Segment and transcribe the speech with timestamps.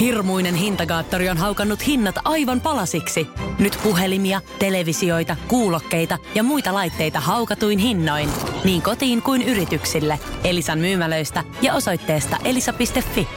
[0.00, 3.26] Hirmuinen hintakaattori on haukannut hinnat aivan palasiksi.
[3.58, 8.28] Nyt puhelimia, televisioita, kuulokkeita ja muita laitteita haukatuin hinnoin.
[8.64, 10.18] Niin kotiin kuin yrityksille.
[10.44, 13.28] Elisan myymälöistä ja osoitteesta elisa.fi.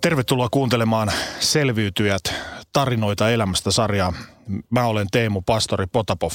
[0.00, 2.34] Tervetuloa kuuntelemaan Selviytyjät
[2.72, 4.12] tarinoita elämästä sarjaa.
[4.70, 6.30] Mä olen Teemu Pastori Potapov.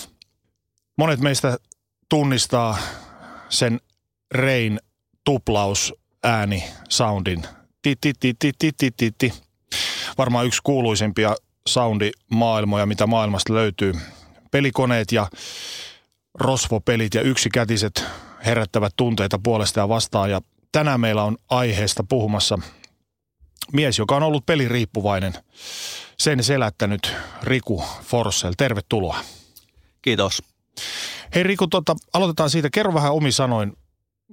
[0.99, 1.57] Monet meistä
[2.09, 2.77] tunnistaa
[3.49, 3.79] sen
[4.31, 4.79] Rein
[5.23, 7.43] tuplaus ääni soundin.
[7.81, 9.33] Ti, ti, ti, ti, ti, ti, ti, ti.
[10.17, 11.35] Varmaan yksi kuuluisimpia
[11.67, 13.93] soundimaailmoja, mitä maailmasta löytyy.
[14.51, 15.27] Pelikoneet ja
[16.33, 18.05] rosvopelit ja yksikätiset
[18.45, 20.31] herättävät tunteita puolesta ja vastaan.
[20.31, 20.41] Ja
[20.71, 22.59] tänään meillä on aiheesta puhumassa
[23.73, 25.33] mies, joka on ollut peliriippuvainen.
[26.17, 27.13] Sen selättänyt
[27.43, 28.53] Riku Forssell.
[28.57, 29.19] Tervetuloa.
[30.01, 30.58] Kiitos.
[31.35, 32.69] Hei Riku, tota, aloitetaan siitä.
[32.69, 33.77] Kerro vähän omi sanoin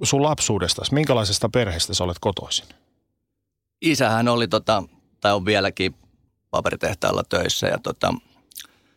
[0.02, 0.94] sun lapsuudestasi.
[0.94, 2.66] Minkälaisesta perheestä sä olet kotoisin?
[3.80, 4.83] Isähän oli, tota,
[5.20, 5.94] tai on vieläkin
[6.50, 8.14] paperitehtaalla töissä ja tota,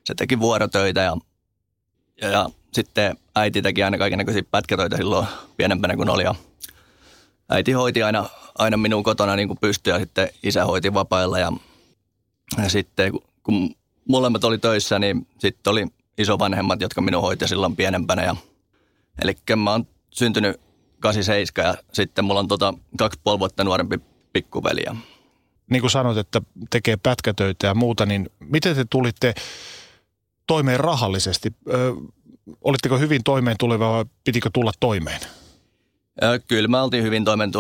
[0.06, 1.18] se teki vuorotöitä ja,
[2.22, 6.36] ja, ja sitten äiti teki aina kaikenlaisia pätkätöitä silloin pienempänä kuin oli ja
[7.50, 11.52] äiti hoiti aina, aina minun kotona niin kuin pystyi ja sitten isä hoiti vapailla ja,
[12.64, 13.14] ja sitten
[13.44, 13.76] kun
[14.08, 15.88] molemmat oli töissä, niin sitten oli
[16.20, 18.24] isovanhemmat, jotka minun hoiti silloin pienempänä.
[18.24, 18.36] Ja,
[19.22, 20.62] eli mä oon syntynyt
[21.00, 24.00] 87 ja sitten mulla on tota kaksi puoli vuotta nuorempi
[24.34, 24.84] pikkuveli.
[25.70, 29.34] Niin kuin sanoit, että tekee pätkätöitä ja muuta, niin miten te tulitte
[30.48, 31.54] toimeen rahallisesti?
[31.74, 31.94] Ö,
[32.62, 35.20] olitteko hyvin toimeen tuleva vai pitikö tulla toimeen?
[36.24, 37.52] Ö, kyllä mä oltiin hyvin toimeen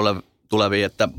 [0.49, 1.09] tulevia, että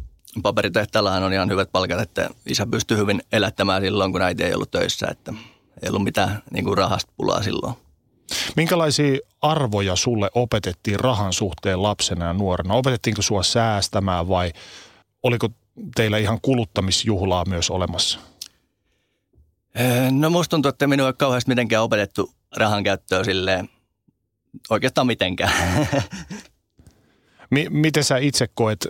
[0.42, 4.70] paperitehtäällähän on ihan hyvät palkat, että isä pystyi hyvin elättämään silloin, kun äiti ei ollut
[4.70, 5.34] töissä, että–
[5.82, 7.74] ei ollut mitään niin kuin rahasta pulaa silloin.
[8.56, 12.74] Minkälaisia arvoja sulle opetettiin rahan suhteen lapsena ja nuorena?
[12.74, 14.52] Opetettiinko sua säästämään vai
[15.22, 15.48] oliko
[15.94, 18.18] teillä ihan kuluttamisjuhlaa myös olemassa?
[20.10, 23.68] No musta tuntuu, että minua ei kauheasti mitenkään opetettu rahan käyttöä silleen
[24.70, 25.52] oikeastaan mitenkään.
[27.50, 28.86] M- miten sä itse koet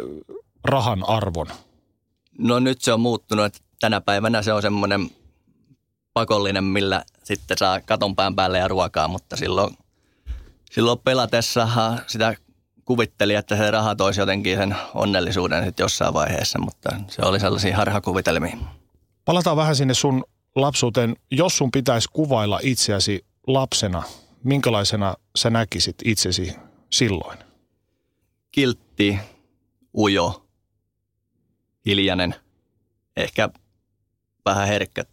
[0.65, 1.47] rahan arvon?
[2.39, 5.11] No nyt se on muuttunut, että tänä päivänä se on semmoinen
[6.13, 9.77] pakollinen, millä sitten saa katon pään päälle ja ruokaa, mutta silloin,
[10.71, 11.69] silloin pelatessa
[12.07, 12.35] sitä
[12.85, 17.77] kuvitteli, että se raha toisi jotenkin sen onnellisuuden sitten jossain vaiheessa, mutta se oli sellaisia
[17.77, 18.57] harhakuvitelmia.
[19.25, 20.25] Palataan vähän sinne sun
[20.57, 21.17] lapsuuteen.
[21.31, 24.03] Jos sun pitäisi kuvailla itseäsi lapsena,
[24.45, 26.55] minkälaisena sä näkisit itsesi
[26.91, 27.39] silloin?
[28.53, 29.19] Kiltti,
[29.99, 30.47] ujo,
[31.87, 32.35] hiljainen,
[33.17, 33.49] ehkä
[34.45, 35.05] vähän herkkä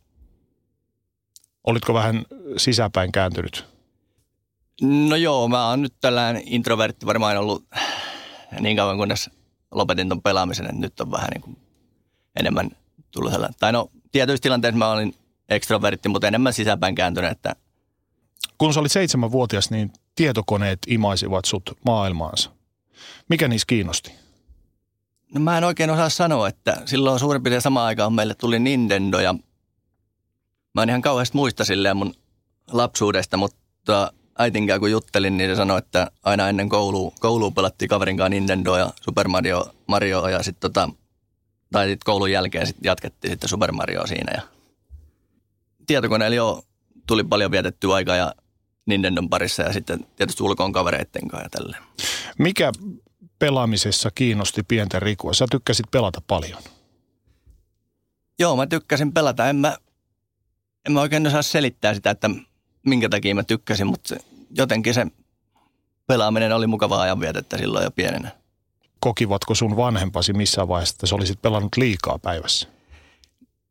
[1.67, 2.25] Olitko vähän
[2.57, 3.65] sisäpäin kääntynyt?
[4.81, 7.65] No joo, mä oon nyt tällainen introvertti varmaan ollut
[8.59, 9.29] niin kauan kunnes
[9.71, 11.57] lopetin ton pelaamisen, että nyt on vähän niin kuin
[12.39, 12.69] enemmän
[13.11, 13.59] tullut sellainen.
[13.59, 15.15] Tai no, tietyissä tilanteissa mä olin
[15.49, 17.55] ekstrovertti, mutta enemmän sisäpäin kääntynyt, että
[18.57, 22.51] kun sä olit seitsemänvuotias, niin tietokoneet imaisivat sut maailmaansa.
[23.29, 24.11] Mikä niissä kiinnosti?
[25.33, 29.19] No mä en oikein osaa sanoa, että silloin suurin piirtein samaan aikaan meille tuli Nintendo
[29.19, 29.35] ja
[30.77, 32.13] Mä en ihan kauheasti muista silleen mun
[32.71, 38.17] lapsuudesta, mutta äitinkään kun juttelin, niin se sanoi, että aina ennen koulua, koulua pelattiin kaverin
[38.17, 40.89] kanssa Nintendo ja Super Mario, Mario ja sitten tota,
[41.71, 44.31] tai sit koulun jälkeen sit jatkettiin sitten Super Mario siinä.
[44.35, 44.41] Ja
[45.87, 46.63] tietokoneella jo
[47.07, 48.33] tuli paljon vietettyä aikaa ja
[48.85, 51.83] Nintendon parissa ja sitten tietysti ulkoon kavereitten kanssa ja tälleen.
[52.37, 52.71] Mikä
[53.39, 55.33] pelaamisessa kiinnosti pientä Rikua?
[55.33, 56.61] Sä tykkäsit pelata paljon.
[58.39, 59.49] Joo, mä tykkäsin pelata.
[59.49, 59.77] En mä
[60.87, 62.29] en mä oikein osaa selittää sitä, että
[62.85, 64.17] minkä takia mä tykkäsin, mutta se,
[64.57, 65.07] jotenkin se
[66.07, 68.31] pelaaminen oli mukavaa ajanvietettä silloin jo pienenä.
[68.99, 72.67] Kokivatko sun vanhempasi missään vaiheessa, että sä olisit pelannut liikaa päivässä?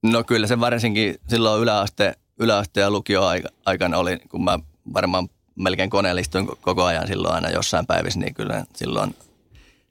[0.03, 3.23] No kyllä se varsinkin silloin yläaste, yläaste ja lukio
[3.67, 4.59] aikana oli, kun mä
[4.95, 9.17] varmaan melkein koneellistuin koko ajan silloin aina jossain päivissä, niin kyllä silloin,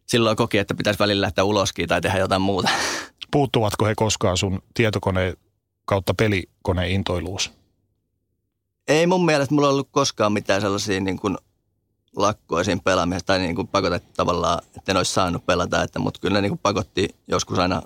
[0.05, 2.69] silloin koki, että pitäisi välillä lähteä uloskin tai tehdä jotain muuta.
[3.31, 5.37] Puuttuvatko he koskaan sun tietokoneen
[5.85, 6.13] kautta
[6.65, 7.51] pelikoneintoiluus?
[8.87, 11.37] Ei mun mielestä mulla ollut koskaan mitään sellaisia niin kuin
[12.15, 16.19] lakkoja siinä pelaamisessa tai niin kuin pakotettu tavallaan, että en olisi saanut pelata, että, mutta
[16.19, 17.81] kyllä ne niin kuin pakotti joskus aina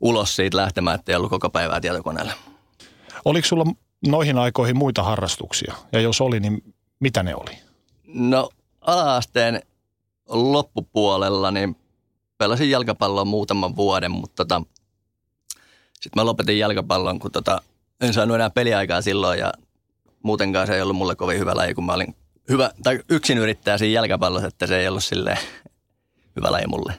[0.00, 2.32] ulos siitä lähtemään, että ei ollut koko päivää tietokoneella.
[3.24, 3.64] Oliko sulla
[4.06, 5.74] noihin aikoihin muita harrastuksia?
[5.92, 7.58] Ja jos oli, niin mitä ne oli?
[8.06, 9.62] No alaasteen
[10.28, 11.76] loppupuolella niin
[12.38, 14.62] pelasin jalkapalloa muutaman vuoden, mutta tota,
[16.00, 17.62] sitten mä lopetin jalkapallon, kun tota,
[18.00, 19.52] en saanut enää peliaikaa silloin ja
[20.22, 22.16] muutenkaan se ei ollut mulle kovin hyvä laji, kun mä olin
[22.48, 25.38] hyvä, tai yksin yrittää siinä jälkäpallossa, että se ei ollut silleen
[26.36, 26.94] hyvä laji mulle.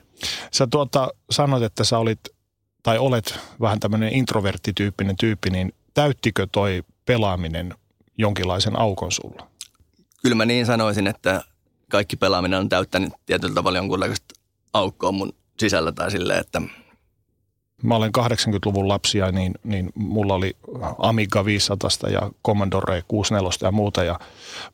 [0.52, 2.20] Sä tuota, sanoit, että sä olit,
[2.84, 7.74] tai olet vähän tämmöinen introverttityyppinen tyyppi, niin täyttikö toi pelaaminen
[8.18, 9.48] jonkinlaisen aukon sulla?
[10.22, 11.44] Kyllä mä niin sanoisin, että
[11.92, 14.36] kaikki pelaaminen on täyttänyt tietyllä tavalla jonkunlaista
[14.74, 16.62] aukkoa mun sisällä tai silleen, että
[17.84, 20.58] Mä olen 80-luvun lapsia, niin, niin mulla oli
[20.98, 24.04] Amiga 500 ja Commodore 64 ja muuta.
[24.04, 24.20] Ja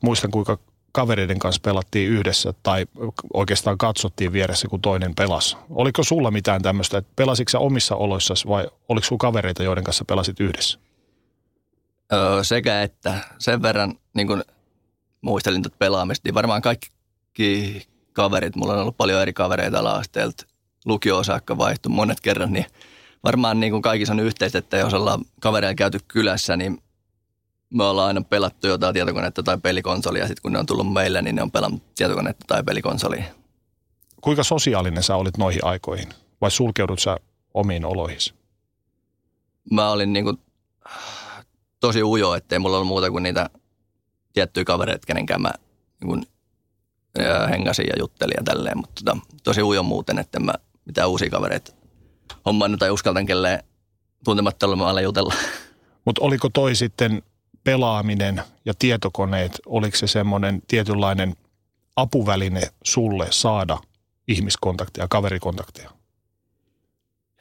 [0.00, 0.58] muistan, kuinka
[0.92, 2.86] kavereiden kanssa pelattiin yhdessä tai
[3.34, 5.56] oikeastaan katsottiin vieressä, kun toinen pelasi.
[5.70, 10.40] Oliko sulla mitään tämmöistä, että pelasitko omissa oloissa vai oliko sulla kavereita, joiden kanssa pelasit
[10.40, 10.78] yhdessä?
[12.12, 14.44] öö, sekä että sen verran niin kun
[15.20, 20.46] muistelin tuota pelaamista, niin varmaan kaikki kaverit, mulla on ollut paljon eri kavereita ala-asteelta,
[20.86, 22.66] lukio saakka vaihtu monet kerran, niin
[23.24, 26.82] varmaan niin kuin kaikissa on yhteistä, että jos ollaan kavereilla käyty kylässä, niin
[27.74, 30.26] me ollaan aina pelattu jotain tietokonetta tai pelikonsolia.
[30.26, 33.24] Sitten kun ne on tullut meille, niin ne on pelannut tietokonetta tai pelikonsolia.
[34.20, 36.08] Kuinka sosiaalinen sä olit noihin aikoihin?
[36.40, 37.16] Vai sulkeudut sä
[37.54, 38.18] omiin oloihin?
[39.70, 40.38] Mä olin niin kuin
[41.80, 43.50] tosi ujo, ettei mulla ollut muuta kuin niitä
[44.32, 45.52] tiettyjä kavereita, kenenkään mä
[46.00, 46.26] niin kuin,
[47.50, 48.78] hengasin ja juttelin ja tälleen.
[48.78, 50.52] Mutta tota, tosi ujo muuten, että mä
[50.84, 51.72] mitään uusia kavereita
[52.46, 53.64] hommannut tai uskaltan kelleen
[54.24, 55.34] tuntemattomalla jutella.
[56.04, 57.22] Mutta oliko toi sitten
[57.64, 61.36] pelaaminen ja tietokoneet, oliko se semmoinen tietynlainen
[61.96, 63.78] apuväline sulle saada
[64.28, 65.90] ihmiskontakteja, kaverikontakteja?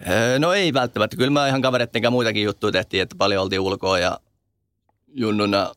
[0.09, 1.17] Öö, No ei välttämättä.
[1.17, 4.19] Kyllä mä ihan kavereiden muitakin juttuja tehtiin, että paljon oltiin ulkoa ja
[5.07, 5.73] junnuna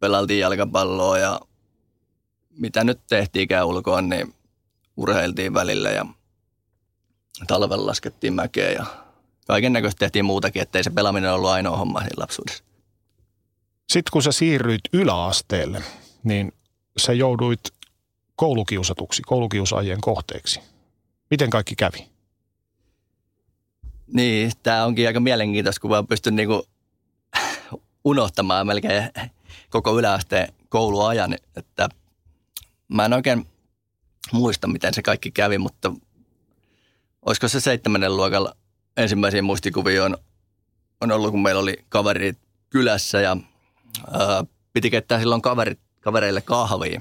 [0.00, 1.40] pelailtiin jalkapalloa ja
[2.58, 4.34] mitä nyt tehtiinkään ulkoa, niin
[4.96, 6.06] urheiltiin välillä ja
[7.46, 8.86] talvella laskettiin mäkeä ja
[9.46, 12.64] kaiken näköistä tehtiin muutakin, ettei se pelaaminen ollut ainoa homma siinä lapsuudessa.
[13.88, 15.82] Sitten kun sä siirryit yläasteelle,
[16.24, 16.52] niin
[16.96, 17.60] sä jouduit
[18.36, 20.60] koulukiusatuksi, koulukiusaajien kohteeksi.
[21.30, 22.08] Miten kaikki kävi?
[24.06, 26.66] Niin, tämä onkin aika mielenkiintoista, kun mä pystyn niinku
[28.04, 29.10] unohtamaan melkein
[29.70, 31.88] koko yläasteen kouluajan, että
[32.88, 33.46] mä en oikein
[34.32, 35.92] muista, miten se kaikki kävi, mutta
[37.26, 38.56] olisiko se seitsemännen luokalla
[38.96, 40.16] ensimmäisiä muistikuvia on,
[41.00, 42.38] on ollut, kun meillä oli kaverit
[42.70, 43.36] kylässä ja
[44.12, 47.00] ää, piti keittää silloin kaverit, kavereille kahvia.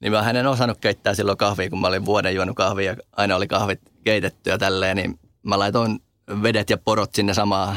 [0.00, 3.36] Niin mä en osannut keittää silloin kahvia, kun mä olin vuoden juonut kahvia ja aina
[3.36, 6.00] oli kahvit keitetty ja tälleen, niin mä laitoin
[6.42, 7.76] vedet ja porot sinne samaa,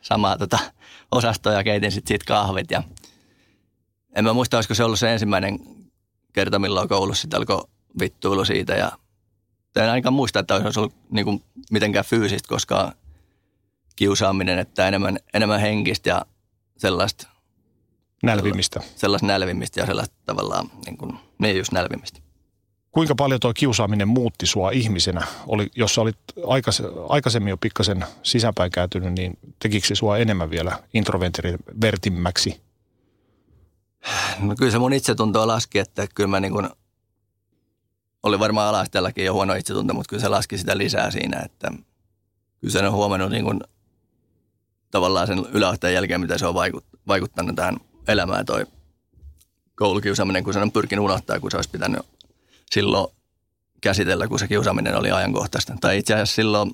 [0.00, 0.58] samaa tota,
[1.12, 2.70] osastoa ja keitin sitten siitä kahvit.
[2.70, 2.82] Ja
[4.14, 5.58] en mä muista, olisiko se ollut se ensimmäinen
[6.32, 7.64] kerta, milloin koulussa sitten alkoi
[8.00, 8.74] vittuilu siitä.
[8.74, 8.92] Ja
[9.84, 12.92] en ainakaan muista, että olisi ollut niin kuin mitenkään fyysistä, koska
[13.96, 16.26] kiusaaminen, että enemmän, enemmän henkistä ja
[16.76, 17.28] sellaista,
[18.22, 18.80] Nälvimistä.
[18.96, 22.20] sellaista nälvimistä ja sellaista tavallaan, niin kuin, niin just nälvimistä.
[22.92, 25.26] Kuinka paljon tuo kiusaaminen muutti sua ihmisenä?
[25.46, 30.50] Oli, jos sä olit aikas, aikaisemmin jo pikkasen sisäänpäin kääntynyt, niin tekikö se sua enemmän
[30.50, 32.60] vielä introvertimmäksi?
[34.40, 36.68] No kyllä se mun itsetuntoa laski, että kyllä mä niin kuin,
[38.22, 41.70] oli varmaan alasteellakin jo huono itsetunto, mutta kyllä se laski sitä lisää siinä, että
[42.60, 43.60] kyllä sen on huomannut niin kuin,
[44.90, 47.76] tavallaan sen yläasteen jälkeen, mitä se on vaikut- vaikuttanut tähän
[48.08, 48.66] elämään toi
[49.74, 52.02] koulukiusaaminen, kun sen on pyrkinyt unohtaa, kun se olisi pitänyt
[52.70, 53.16] silloin
[53.80, 55.76] käsitellä, kun se kiusaaminen oli ajankohtaista.
[55.80, 56.72] Tai itse asiassa silloin,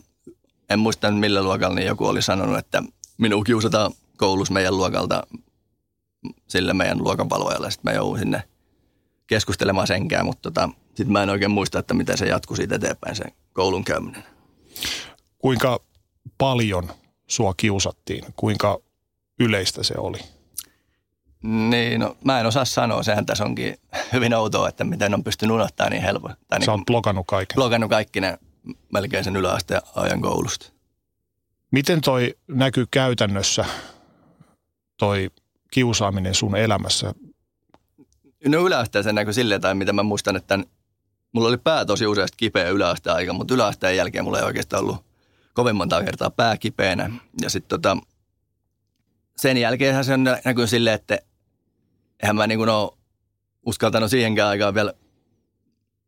[0.71, 2.83] en muista millä luokalla, niin joku oli sanonut, että
[3.19, 5.27] minua kiusataan koulussa meidän luokalta
[6.49, 7.71] sille meidän luokanvalvojalle.
[7.71, 8.43] Sitten mä joudun sinne
[9.33, 13.17] keskustelemaan senkään, mutta tota, sitten mä en oikein muista, että miten se jatkui siitä eteenpäin
[13.17, 14.25] se koulun käyminen.
[15.39, 15.81] Kuinka
[16.39, 16.91] paljon
[17.27, 18.25] sua kiusattiin?
[18.37, 18.79] Kuinka
[19.41, 20.19] yleistä se oli?
[21.43, 23.77] Niin, no mä en osaa sanoa, sehän tässä onkin
[24.13, 26.39] hyvin outoa, että miten on pystynyt unohtamaan niin helposti.
[26.49, 27.55] Tai niin Sä oot blokannut kaiken.
[27.55, 28.39] blokannut kaikki ne
[28.93, 30.73] melkein sen yläasteen ajan koulusta.
[31.71, 33.65] Miten toi näkyy käytännössä,
[34.99, 35.31] toi
[35.71, 37.15] kiusaaminen sun elämässä?
[38.49, 40.59] No yläasteen näkyi silleen, tai mitä mä muistan, että
[41.33, 45.05] mulla oli pää tosi useasti kipeä yläasteen aika, mutta yläasteen jälkeen mulla ei oikeastaan ollut
[45.55, 47.11] kovin monta kertaa pää kipeänä.
[47.43, 47.97] Ja sitten tota,
[49.37, 50.13] sen jälkeen se
[50.45, 51.19] näkyy silleen, että
[52.23, 52.91] eihän mä niin kuin ole
[53.67, 54.93] uskaltanut siihenkään aikaan vielä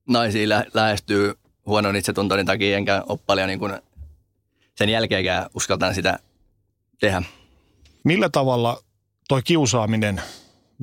[0.08, 1.34] naisia lä- lähestyy
[1.66, 3.60] huonon itsetuntoni takia, enkä ole paljon niin
[4.74, 6.18] sen jälkeenkään uskaltanut sitä
[7.00, 7.22] tehdä.
[8.04, 8.82] Millä tavalla
[9.28, 10.22] toi kiusaaminen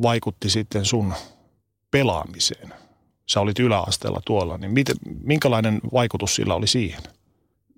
[0.02, 1.14] vaikutti sitten sun
[1.92, 2.74] pelaamiseen?
[3.30, 7.02] Sä olit yläasteella tuolla, niin miten, minkälainen vaikutus sillä oli siihen?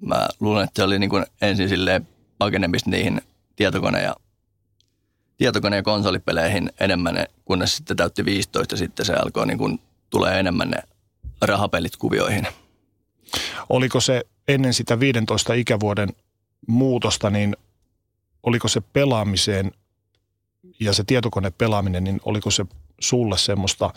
[0.01, 3.21] Mä luulen, että se oli niin kuin ensin silleen pakenemista niihin
[3.55, 4.15] tietokone- ja
[5.37, 9.79] tietokone- ja konsolipeleihin enemmän, kunnes sitten täytti 15 ja sitten se alkoi niin kuin,
[10.09, 10.77] tulee enemmän ne
[11.41, 12.47] rahapelit kuvioihin.
[13.69, 16.09] Oliko se ennen sitä 15 ikävuoden
[16.67, 17.57] muutosta, niin
[18.43, 19.71] oliko se pelaamiseen
[20.79, 22.65] ja se tietokonepelaaminen, niin oliko se
[23.03, 23.93] sulle semmoista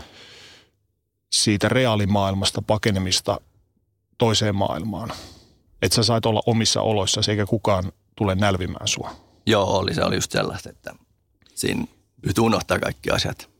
[1.32, 3.40] siitä reaalimaailmasta pakenemista
[4.18, 5.12] toiseen maailmaan?
[5.82, 9.10] Että sä sait olla omissa oloissa eikä kukaan tule nälvimään sua.
[9.46, 9.94] Joo, oli.
[9.94, 10.94] Se oli just sellaista, että
[11.54, 11.84] siinä
[12.22, 13.50] pystyy unohtaa kaikki asiat.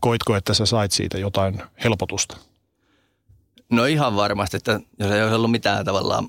[0.00, 2.36] Koitko, että sä sait siitä jotain helpotusta?
[3.70, 6.28] No ihan varmasti, että jos ei olisi ollut mitään tavallaan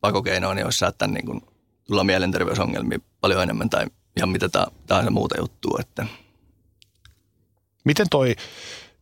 [0.00, 1.40] pakokeinoa, niin olisi saattanut niin kuin
[1.86, 3.86] tulla mielenterveysongelmia paljon enemmän tai
[4.16, 4.48] ihan mitä
[4.86, 5.78] tahansa muuta juttua.
[5.80, 6.06] Että.
[7.84, 8.36] Miten toi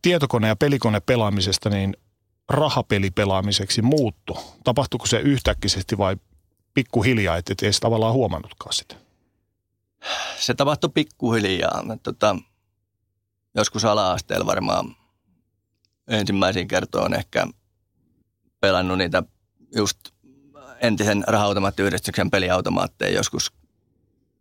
[0.01, 1.97] tietokone- ja pelikone pelaamisesta niin
[2.49, 4.37] rahapelipelaamiseksi muuttu?
[4.63, 6.17] Tapahtuiko se yhtäkkisesti vai
[6.73, 8.95] pikkuhiljaa, että et edes tavallaan huomannutkaan sitä?
[10.39, 11.83] Se tapahtui pikkuhiljaa.
[12.03, 12.35] Tota,
[13.55, 14.95] joskus ala-asteella varmaan
[16.07, 17.47] ensimmäisiin kertoon ehkä
[18.59, 19.23] pelannut niitä
[19.75, 19.99] just
[20.81, 23.51] entisen raha-automaattiyhdistyksen peliautomaatteja joskus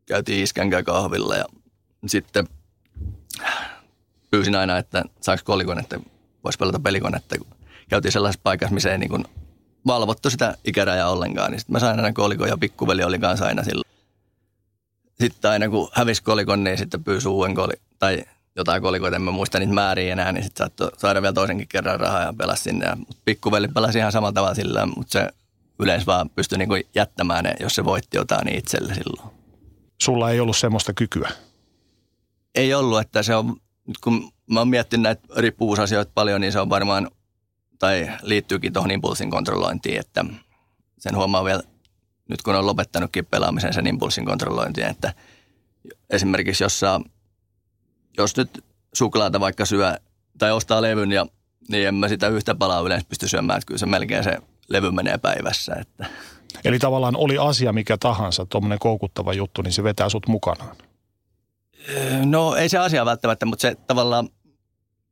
[0.07, 1.45] käytiin iskän kahvilla ja
[2.07, 2.49] sitten
[4.33, 6.01] pyysin aina, että saako kolikon, että
[6.45, 7.37] voisi pelata pelikonetta.
[7.89, 9.25] Käytiin sellaisessa paikassa, missä ei niin kuin
[9.87, 13.63] valvottu sitä ikärajaa ollenkaan, niin sitten mä sain aina kolikon ja pikkuveli oli kanssa aina
[13.63, 13.91] silloin.
[15.21, 18.25] Sitten aina kun hävisi kolikon, niin sitten pyysi uuden kolikon, tai
[18.57, 22.01] jotain kolikoita, en mä muista niitä määriä enää, niin sitten saattoi saada vielä toisenkin kerran
[22.01, 22.87] rahaa ja pelasi sinne.
[22.87, 25.29] Ja pikkuveli pelasi ihan samalla tavalla sillä, mutta se
[25.79, 29.31] yleensä vaan pystyi niinku jättämään ne, jos se voitti jotain niin itselle silloin.
[30.03, 31.31] Sulla ei ollut semmoista kykyä?
[32.55, 33.57] Ei ollut, että se on,
[34.05, 37.11] kun mä oon miettinyt näitä riippuvuusasioita paljon, niin se on varmaan,
[37.79, 40.25] tai liittyykin tuohon impulssin kontrollointiin, että
[40.99, 41.63] sen huomaa vielä
[42.29, 45.15] nyt kun on lopettanutkin pelaamisen sen impulssin kontrollointiin, että
[46.11, 47.01] esimerkiksi jos saa
[48.19, 49.97] jos nyt suklaata vaikka syö
[50.39, 51.27] tai ostaa levyn, ja,
[51.69, 54.91] niin en mä sitä yhtä palaa yleensä pysty syömään, että kyllä se melkein se levy
[54.91, 55.75] menee päivässä.
[55.75, 56.07] Että.
[56.65, 60.77] Eli tavallaan oli asia mikä tahansa, tuommoinen koukuttava juttu, niin se vetää sut mukanaan.
[62.25, 64.29] No ei se asia välttämättä, mutta se tavallaan,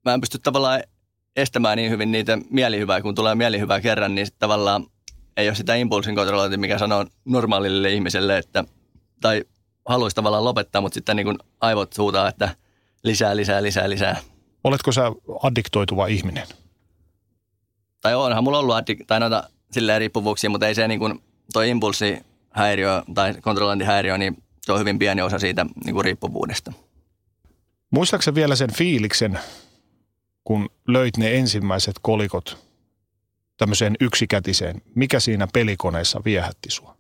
[0.05, 0.83] mä en pysty tavallaan
[1.37, 4.87] estämään niin hyvin niitä mielihyvää, kun tulee mielihyvää kerran, niin tavallaan
[5.37, 8.65] ei ole sitä impulsin kontrollointia, mikä sanoo normaalille ihmiselle, että,
[9.21, 9.45] tai
[9.87, 12.49] haluaisi tavallaan lopettaa, mutta sitten niin kuin aivot suutaa, että
[13.03, 14.17] lisää, lisää, lisää, lisää.
[14.65, 15.13] Oletko sä
[15.43, 16.47] addiktoituva ihminen?
[18.01, 21.23] Tai onhan mulla ollut addik- tai noita silleen riippuvuuksia, mutta ei se niin kuin
[21.53, 26.73] toi impulssihäiriö tai kontrollointihäiriö, niin se on hyvin pieni osa siitä niin kuin riippuvuudesta.
[27.91, 29.39] Muistaaksä vielä sen fiiliksen,
[30.45, 32.71] kun löit ne ensimmäiset kolikot
[33.57, 34.83] tämmöiseen yksikätiseen?
[34.95, 36.97] Mikä siinä pelikoneessa viehätti sua?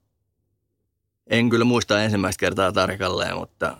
[1.26, 3.76] En kyllä muista ensimmäistä kertaa tarkalleen, mutta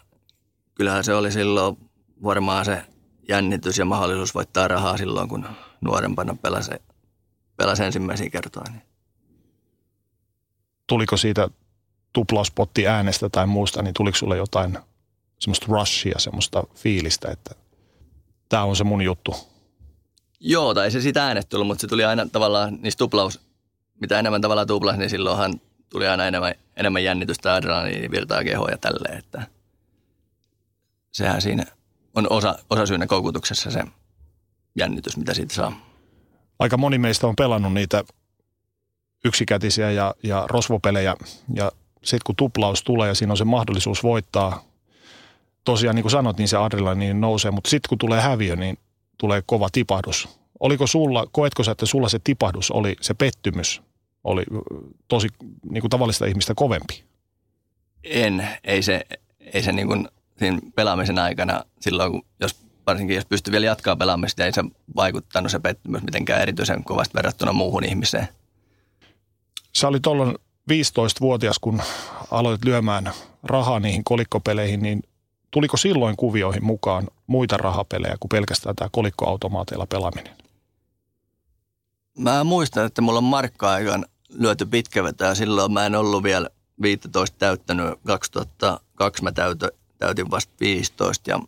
[0.75, 1.77] kyllähän se oli silloin
[2.23, 2.83] varmaan se
[3.29, 5.47] jännitys ja mahdollisuus voittaa rahaa silloin, kun
[5.81, 6.71] nuorempana pelasi,
[7.57, 8.73] pelasi ensimmäisiä kertoja.
[8.73, 8.83] Niin.
[10.87, 11.49] Tuliko siitä
[12.13, 14.79] tuplauspotti äänestä tai muusta, niin tuliko sulle jotain
[15.39, 17.55] semmoista rushia, semmoista fiilistä, että
[18.49, 19.37] tämä on se mun juttu?
[20.41, 23.41] Joo, tai se sitä äänet tullut, mutta se tuli aina tavallaan niistä tuplaus,
[24.01, 28.79] mitä enemmän tavallaan tuplas, niin silloinhan tuli aina enemmän, enemmän jännitystä, adrenaliini, virtaa kehoa ja
[28.79, 29.47] tälleen, että
[31.13, 31.65] sehän siinä
[32.15, 33.85] on osa, osa syynä koukutuksessa se
[34.79, 35.73] jännitys, mitä siitä saa.
[36.59, 38.05] Aika moni meistä on pelannut niitä
[39.25, 41.17] yksikätisiä ja, ja rosvopelejä
[41.55, 41.73] ja
[42.03, 44.65] sitten kun tuplaus tulee ja siinä on se mahdollisuus voittaa,
[45.65, 48.79] tosiaan niin kuin sanot, niin se adrenaliini nousee, mutta sitten kun tulee häviö, niin
[49.19, 50.29] tulee kova tipahdus.
[50.61, 53.83] Oliko sulla, koetko sä, että sulla se tipahdus oli, se pettymys
[54.25, 54.45] oli
[55.09, 55.29] tosi
[55.71, 57.05] niin kuin tavallista ihmistä kovempi?
[58.05, 59.07] En, ei se,
[59.41, 63.97] ei se niin kuin siinä pelaamisen aikana silloin, kun jos, varsinkin jos pystyy vielä jatkaa
[63.97, 64.65] pelaamista, ei se
[64.97, 68.29] vaikuttanut se pettymys mitenkään erityisen kovasti verrattuna muuhun ihmiseen.
[69.77, 70.35] Sä olit tuolloin
[70.71, 71.83] 15-vuotias, kun
[72.31, 73.13] aloit lyömään
[73.43, 75.03] rahaa niihin kolikkopeleihin, niin
[75.51, 80.37] tuliko silloin kuvioihin mukaan muita rahapelejä kuin pelkästään tämä kolikkoautomaateilla pelaaminen?
[82.19, 86.49] Mä muistan, että mulla on markka-aikaan lyöty pitkävetä ja silloin mä en ollut vielä
[86.83, 87.99] 15 täyttänyt.
[88.07, 89.33] 2002 mä
[89.99, 91.41] täytin vasta 15 ja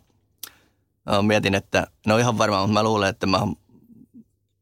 [1.05, 3.47] mä mietin, että no ihan varmaan, mutta mä luulen, että mä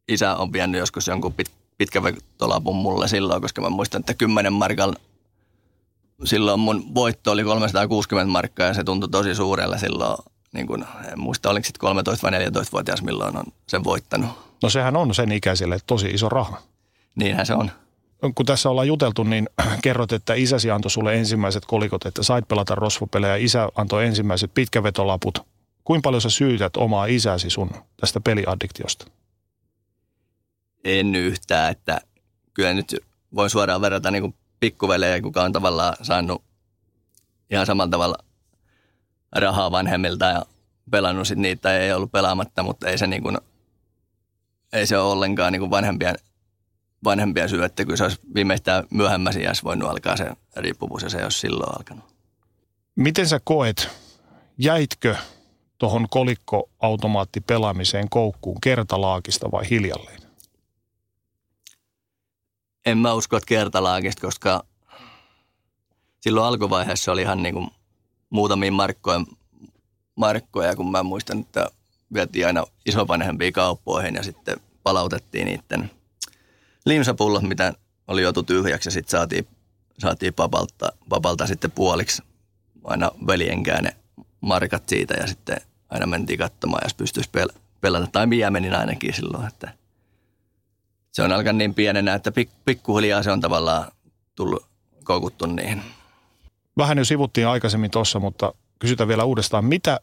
[0.07, 1.51] isä on vienyt joskus jonkun pit,
[1.81, 4.95] pitkävetolapun mulle silloin, koska mä muistan, että 10 markalla
[6.23, 10.17] silloin mun voitto oli 360 markkaa ja se tuntui tosi suurella silloin.
[10.53, 14.29] Niin kun, en muista, oliko sitten 13 vai 14-vuotias, milloin on sen voittanut.
[14.63, 16.57] No sehän on sen ikäiselle tosi iso raha.
[17.15, 17.71] Niinhän se on.
[18.35, 19.49] kun tässä ollaan juteltu, niin
[19.83, 23.35] kerrot, että isäsi antoi sulle ensimmäiset kolikot, että sait pelata rosvopelejä.
[23.35, 25.39] Isä antoi ensimmäiset pitkävetolaput.
[25.83, 27.69] Kuinka paljon sä syytät omaa isäsi sun
[27.99, 29.05] tästä peliaddiktiosta?
[30.83, 32.01] En yhtään, että
[32.53, 32.95] kyllä nyt
[33.35, 36.43] voin suoraan verrata niin kuin pikkuvelejä, kuka on tavallaan saanut
[37.49, 38.17] ihan samalla tavalla
[39.35, 40.45] rahaa vanhemmilta ja
[40.91, 43.37] pelannut sit niitä ei ollut pelaamatta, mutta ei se, niin kuin,
[44.73, 46.15] ei se ole ollenkaan niin kuin vanhempien,
[47.03, 51.17] vanhempien syy, että kyllä se olisi viimeistään myöhemmässä iässä voinut alkaa se riippuvuus ja se
[51.17, 52.05] ei olisi silloin alkanut.
[52.95, 53.89] Miten sä koet,
[54.57, 55.15] jäitkö
[55.77, 60.20] tuohon kolikkoautomaattipelaamiseen koukkuun kertalaakista vai hiljalleen?
[62.85, 64.63] En mä usko, että kertalaakista, koska
[66.21, 67.67] silloin alkuvaiheessa oli ihan niin kuin
[68.29, 69.21] muutamia markkoja,
[70.15, 71.67] markkoja, kun mä muistan, että
[72.13, 75.91] vietiin aina isovanhempia kauppoihin ja sitten palautettiin niiden
[76.85, 77.73] limsapullot, mitä
[78.07, 79.47] oli joutu tyhjäksi ja sitten saatiin,
[79.99, 82.23] saatiin papalta, papalta sitten puoliksi
[82.83, 83.95] aina veljenkään ne
[84.41, 88.07] markat siitä ja sitten aina mentiin katsomaan, jos pystyisi pel- pelata.
[88.11, 89.73] Tai minä menin ainakin silloin, että
[91.11, 93.91] se on alkanut niin pienenä, että pik- pikkuhiljaa se on tavallaan
[94.35, 94.65] tullut
[95.03, 95.81] koukuttu niihin.
[96.77, 99.99] Vähän jo sivuttiin aikaisemmin tuossa, mutta kysytään vielä uudestaan, mitä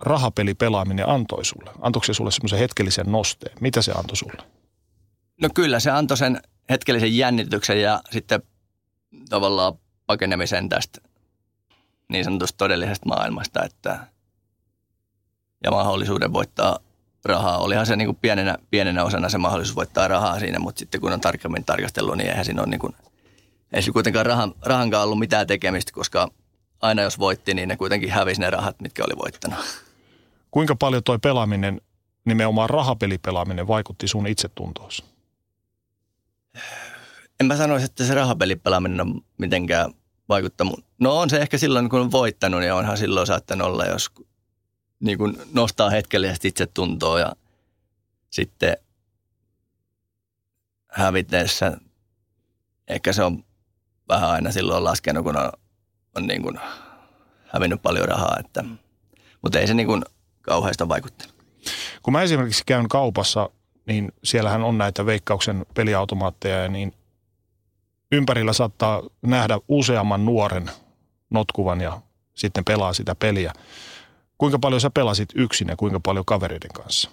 [0.00, 1.70] rahapelipelaaminen antoi sulle?
[1.80, 3.56] Antoiko se sulle semmoisen hetkellisen nosteen?
[3.60, 4.42] Mitä se antoi sulle?
[5.40, 6.40] No kyllä se antoi sen
[6.70, 8.42] hetkellisen jännityksen ja sitten
[9.28, 9.74] tavallaan
[10.06, 11.00] pakenemisen tästä
[12.08, 14.06] niin sanotusta todellisesta maailmasta, että
[15.64, 16.78] ja mahdollisuuden voittaa
[17.24, 17.58] rahaa.
[17.58, 21.12] Olihan se niin kuin pienenä, pienenä osana se mahdollisuus voittaa rahaa siinä, mutta sitten kun
[21.12, 22.96] on tarkemmin tarkastellut, niin eihän siinä ole niin kuin,
[23.72, 26.28] ei se kuitenkaan rahan, rahankaan ollut mitään tekemistä, koska
[26.80, 29.58] aina jos voitti, niin ne kuitenkin hävisi ne rahat, mitkä oli voittanut.
[30.50, 31.80] Kuinka paljon toi pelaaminen,
[32.24, 35.04] nimenomaan rahapelipelaaminen, vaikutti sun itsetuntoosi?
[37.40, 39.92] En mä sanoisi, että se rahapelipelaaminen on mitenkään
[40.28, 40.84] vaikuttanut.
[41.00, 44.10] No on se ehkä silloin, kun on voittanut, niin onhan silloin saattanut olla, jos
[45.02, 47.32] niin kuin nostaa hetkellisesti itsetuntoa ja
[48.30, 48.76] sitten
[50.90, 51.76] hävitessä
[52.88, 53.44] ehkä se on
[54.08, 55.52] vähän aina silloin laskenut, kun on,
[56.16, 56.58] on niin kuin
[57.46, 58.64] hävinnyt paljon rahaa, että,
[59.42, 60.04] mutta ei se niin kuin
[60.42, 61.34] kauheasta vaikuttanut.
[62.02, 63.50] Kun mä esimerkiksi käyn kaupassa,
[63.86, 66.94] niin siellähän on näitä veikkauksen peliautomaatteja, niin
[68.12, 70.70] ympärillä saattaa nähdä useamman nuoren
[71.30, 72.00] notkuvan ja
[72.34, 73.52] sitten pelaa sitä peliä.
[74.42, 77.10] Kuinka paljon sä pelasit yksin ja kuinka paljon kavereiden kanssa?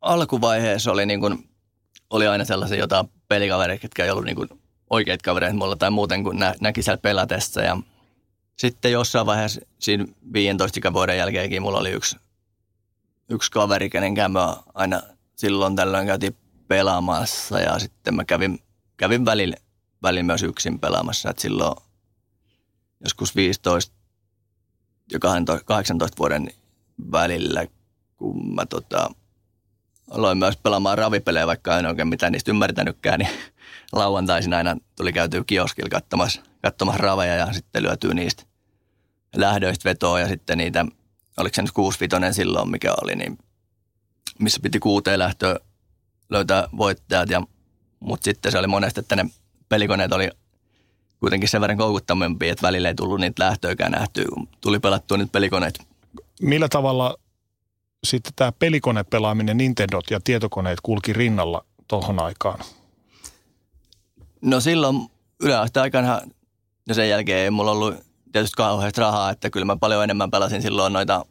[0.00, 1.48] Alkuvaiheessa oli, niin kuin,
[2.10, 4.48] oli aina sellaisia jotain pelikavereita, jotka ei ollut niin kuin
[4.90, 7.62] oikeat kavereita mulla tai muuten kuin nä, näki siellä pelatessa.
[7.62, 7.76] Ja
[8.58, 12.16] sitten jossain vaiheessa siinä 15 vuoden jälkeenkin mulla oli yksi,
[13.28, 15.02] yksi kaveri, kenen mä aina
[15.36, 16.36] silloin tällöin käytiin
[16.68, 18.58] pelaamassa ja sitten mä kävin,
[18.96, 19.56] kävin välillä,
[20.02, 21.30] välillä myös yksin pelaamassa.
[21.30, 21.76] Et silloin
[23.00, 24.01] joskus 15
[25.12, 25.18] ja
[25.64, 26.50] 18 vuoden
[27.12, 27.66] välillä,
[28.16, 29.10] kun mä tota,
[30.10, 33.30] aloin myös pelaamaan ravipelejä, vaikka en oikein mitään niistä ymmärtänytkään, niin
[33.92, 38.42] lauantaisin aina tuli käytyä kioskilla katsomassa, katsomassa raveja ja sitten lyötyy niistä
[39.36, 40.86] lähdöistä vetoa ja sitten niitä,
[41.36, 43.38] oliko se nyt kuusvitonen silloin, mikä oli, niin
[44.38, 45.56] missä piti kuuteen lähtöä
[46.30, 47.42] löytää voittajat, ja,
[48.00, 49.26] mutta sitten se oli monesti, että ne
[49.68, 50.30] pelikoneet oli
[51.22, 55.32] kuitenkin sen verran koukuttavampia, että välillä ei tullut niitä lähtöäkään nähtyä, kun tuli pelattua nyt
[55.32, 55.78] pelikoneet.
[56.40, 57.16] Millä tavalla
[58.04, 62.58] sitten tämä pelikonepelaaminen, Nintendot ja tietokoneet kulki rinnalla tuohon aikaan?
[64.40, 65.10] No silloin
[65.42, 66.20] yläasteen aikana
[66.88, 67.94] ja sen jälkeen ei mulla ollut
[68.32, 71.26] tietysti kauheasti rahaa, että kyllä mä paljon enemmän pelasin silloin noita,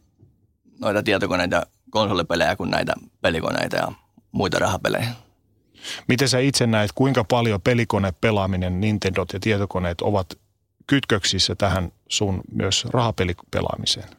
[0.80, 3.92] noita tietokoneita konsolipelejä kuin näitä pelikoneita ja
[4.32, 5.08] muita rahapelejä.
[6.08, 10.40] Miten sä itse näet, kuinka paljon pelikonepelaaminen, Nintendot ja tietokoneet ovat
[10.88, 14.10] kytköksissä tähän sun myös rahapelipelaamiseen?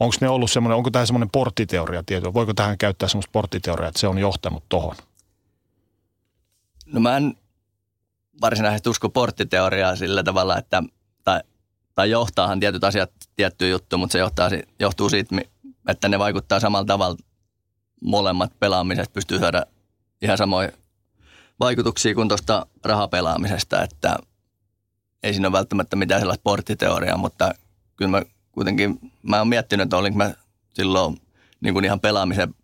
[0.00, 2.34] Onko ne ollut semmoinen, onko tämä semmoinen porttiteoria tieto?
[2.34, 4.96] Voiko tähän käyttää semmoista porttiteoriaa, että se on johtanut tohon?
[6.86, 7.34] No mä en
[8.40, 10.82] varsinaisesti usko porttiteoriaa sillä tavalla, että
[11.24, 11.40] tai,
[11.94, 15.36] tai johtaahan tietyt asiat tiettyyn juttu, mutta se johtaa, johtuu siitä,
[15.88, 17.16] että ne vaikuttaa samalla tavalla
[18.02, 19.66] molemmat pelaamisesta pystyy saada
[20.22, 20.72] ihan samoja
[21.60, 24.16] vaikutuksia kuin tuosta rahapelaamisesta, että
[25.22, 27.54] ei siinä ole välttämättä mitään sellaista porttiteoriaa, mutta
[27.96, 30.34] kyllä mä kuitenkin, mä oon miettinyt, että olinko mä
[30.74, 31.20] silloin
[31.60, 32.54] niin kuin ihan pelaamisen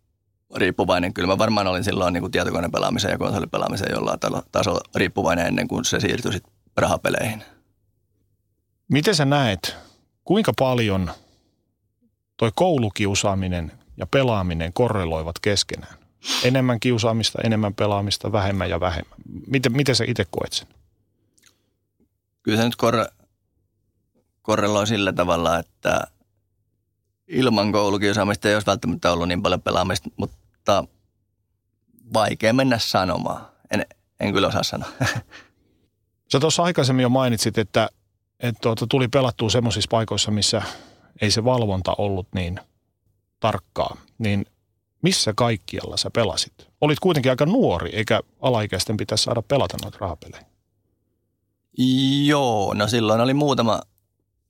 [0.54, 1.14] riippuvainen.
[1.14, 4.18] Kyllä mä varmaan olin silloin niin kuin tietokonepelaamisen ja konsolipelaamisen jollain
[4.52, 7.42] tasolla riippuvainen ennen kuin se siirtyi sitten rahapeleihin.
[8.88, 9.76] Miten sä näet,
[10.24, 11.10] kuinka paljon
[12.36, 16.05] toi koulukiusaaminen ja pelaaminen korreloivat keskenään?
[16.44, 19.18] Enemmän kiusaamista, enemmän pelaamista, vähemmän ja vähemmän.
[19.46, 20.68] Miten, miten sä itse koet sen?
[22.42, 23.08] Kyllä se nyt kor-
[24.42, 26.06] korreloi sillä tavalla, että
[27.28, 30.84] ilman koulukiusaamista ei olisi välttämättä ollut niin paljon pelaamista, mutta
[32.14, 33.46] vaikea mennä sanomaan.
[33.70, 33.86] En,
[34.20, 34.88] en kyllä osaa sanoa.
[36.32, 37.88] Sä tuossa aikaisemmin jo mainitsit, että,
[38.40, 40.62] että tuota, tuli pelattua semmoisissa paikoissa, missä
[41.20, 42.60] ei se valvonta ollut niin
[43.40, 43.96] tarkkaa.
[44.18, 44.46] Niin
[45.06, 46.52] missä kaikkialla sä pelasit?
[46.80, 50.44] Olit kuitenkin aika nuori, eikä alaikäisten pitäisi saada pelata noita rahapelejä.
[52.26, 53.80] Joo, no silloin oli muutama,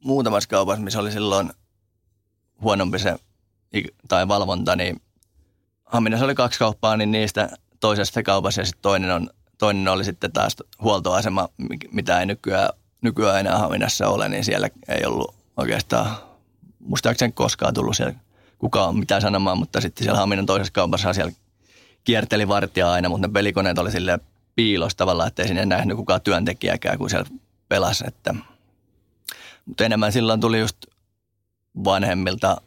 [0.04, 1.50] muutamassa kaupassa, missä oli silloin
[2.60, 3.16] huonompi se
[4.08, 5.02] tai valvonta, niin
[5.84, 7.48] Haminassa oli kaksi kauppaa, niin niistä
[7.80, 11.48] toisesta kaupassa ja sitten toinen, on, toinen oli sitten taas huoltoasema,
[11.92, 12.68] mitä ei nykyään,
[13.00, 16.16] nykyään enää Haminassa ole, niin siellä ei ollut oikeastaan
[16.78, 18.25] muistaakseni koskaan tullut siellä
[18.58, 21.32] kukaan mitään sanomaan, mutta sitten siellä Haminan toisessa kaupassa siellä
[22.04, 24.18] kierteli vartija aina, mutta ne pelikoneet oli sille
[24.54, 27.28] piilossa tavallaan, että ei sinne nähnyt kukaan työntekijäkään, kun siellä
[27.68, 28.04] pelasi.
[28.08, 28.34] Että.
[29.66, 30.76] Mutta enemmän silloin tuli just
[31.84, 32.60] vanhemmilta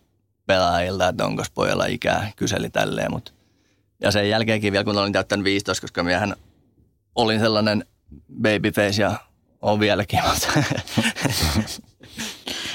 [0.46, 3.12] pelaajilta, että onko pojalla ikää, kyseli tälleen.
[3.12, 3.34] Mut.
[4.02, 6.36] Ja sen jälkeenkin vielä, kun olin täyttänyt 15, koska miehän
[7.16, 7.86] olin sellainen
[8.42, 9.16] babyface ja
[9.62, 10.20] on vieläkin.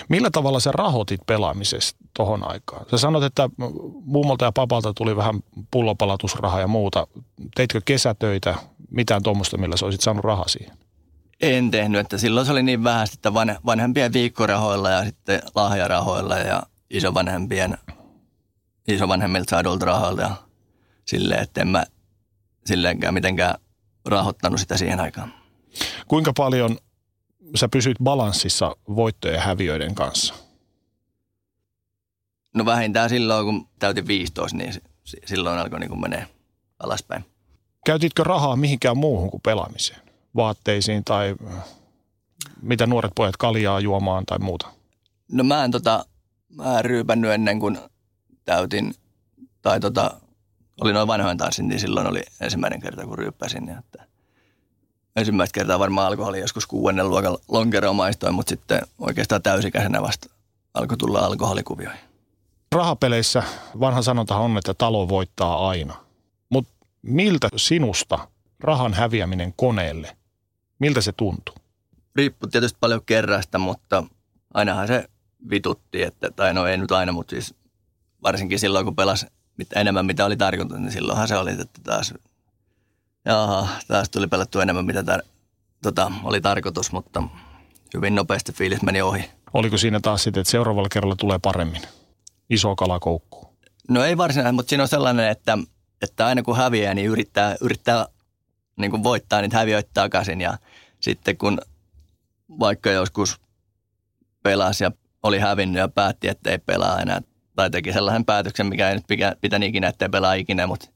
[0.08, 2.86] Millä tavalla sä rahoitit pelaamisesta tohon aikaan?
[2.90, 3.50] Sä sanot, että
[4.04, 5.40] mummolta ja papalta tuli vähän
[5.70, 7.06] pullopalatusrahaa ja muuta.
[7.54, 8.54] Teitkö kesätöitä,
[8.90, 10.76] mitään tuommoista, millä sä olisit saanut rahaa siihen?
[11.40, 13.34] En tehnyt, että silloin se oli niin vähän, että
[13.66, 17.78] vanhempien viikkorahoilla ja sitten lahjarahoilla ja isovanhempien,
[18.88, 20.36] isovanhemmilta saadulta rahoilla ja
[21.04, 21.84] silleen, että en mä
[22.66, 23.54] silleenkään mitenkään
[24.06, 25.34] rahoittanut sitä siihen aikaan.
[26.08, 26.78] Kuinka paljon
[27.54, 30.34] sä pysyt balanssissa voittojen ja häviöiden kanssa?
[32.54, 34.74] No vähintään silloin, kun täytin 15, niin
[35.26, 36.26] silloin alkoi niin menee
[36.78, 37.24] alaspäin.
[37.86, 40.00] Käytitkö rahaa mihinkään muuhun kuin pelaamiseen?
[40.36, 41.34] Vaatteisiin tai
[42.62, 44.66] mitä nuoret pojat kaljaa juomaan tai muuta?
[45.32, 46.04] No mä en tota,
[46.48, 47.78] mä en ryypännyt ennen kuin
[48.44, 48.94] täytin,
[49.62, 50.20] tai tota,
[50.80, 53.66] oli noin vanhoin tanssin, niin silloin oli ensimmäinen kerta, kun ryyppäsin.
[53.66, 54.06] Niin että
[55.16, 60.28] ensimmäistä kertaa varmaan alkoholi joskus kuudennen luokan lonkeroa maistoin, mutta sitten oikeastaan täysikäisenä vasta
[60.74, 62.00] alkoi tulla alkoholikuvioihin.
[62.72, 63.42] Rahapeleissä
[63.80, 65.94] vanha sanonta on, että talo voittaa aina.
[66.48, 66.72] Mutta
[67.02, 68.28] miltä sinusta
[68.60, 70.16] rahan häviäminen koneelle,
[70.78, 71.54] miltä se tuntuu?
[72.16, 74.04] Riippuu tietysti paljon kerrasta, mutta
[74.54, 75.08] ainahan se
[75.50, 77.54] vitutti, että, tai no ei nyt aina, mutta siis
[78.22, 79.26] varsinkin silloin, kun pelasi
[79.74, 82.14] enemmän, mitä oli tarkoitus, niin silloinhan se oli, että taas
[83.24, 85.26] Jaha, taas tuli pelattu enemmän, mitä tar-
[85.82, 87.22] tota, oli tarkoitus, mutta
[87.94, 89.30] hyvin nopeasti fiilis meni ohi.
[89.54, 91.82] Oliko siinä taas sitten, että seuraavalla kerralla tulee paremmin?
[92.50, 93.54] Iso kala koukku.
[93.88, 95.58] No ei varsinaisesti, mutta siinä on sellainen, että,
[96.02, 98.06] että aina kun häviää, niin yrittää, yrittää
[98.76, 100.40] niin kuin voittaa, niin häviöitä takaisin.
[100.40, 100.58] Ja
[101.00, 101.60] sitten kun
[102.60, 103.40] vaikka joskus
[104.42, 104.90] pelasi ja
[105.22, 107.20] oli hävinnyt ja päätti, että ei pelaa enää,
[107.56, 109.04] tai teki sellaisen päätöksen, mikä ei nyt
[109.40, 110.88] pitänyt ikinä, että ei pelaa ikinä, mutta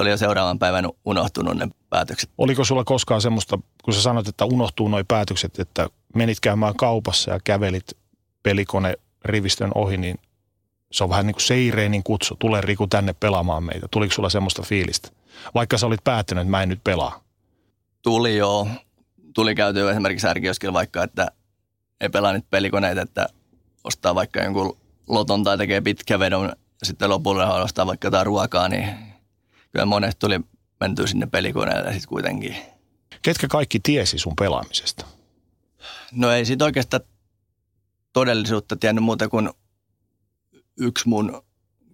[0.00, 2.30] oli jo seuraavan päivän unohtunut ne päätökset.
[2.38, 7.30] Oliko sulla koskaan semmoista, kun sä sanoit, että unohtuu nuo päätökset, että menit käymään kaupassa
[7.30, 7.96] ja kävelit
[8.42, 10.18] pelikone rivistön ohi, niin
[10.92, 13.86] se on vähän niin kuin Seireenin kutsu, tule Riku tänne pelaamaan meitä.
[13.90, 15.08] Tuliko sulla semmoista fiilistä?
[15.54, 17.22] Vaikka sä olit päättänyt, että mä en nyt pelaa.
[18.02, 18.68] Tuli joo.
[19.34, 21.26] Tuli käytyä esimerkiksi ärkioskilla vaikka, että
[22.00, 23.28] ei pelaa nyt pelikoneita, että
[23.84, 24.76] ostaa vaikka jonkun
[25.08, 26.44] loton tai tekee pitkä vedon
[26.80, 29.11] ja sitten lopulla ostaa vaikka jotain ruokaa, niin
[29.72, 30.40] kyllä monet tuli
[30.80, 32.56] mentyä sinne pelikoneelle sitten kuitenkin.
[33.22, 35.06] Ketkä kaikki tiesi sun pelaamisesta?
[36.12, 37.02] No ei siitä oikeastaan
[38.12, 39.50] todellisuutta tiennyt muuta kuin
[40.78, 41.42] yksi mun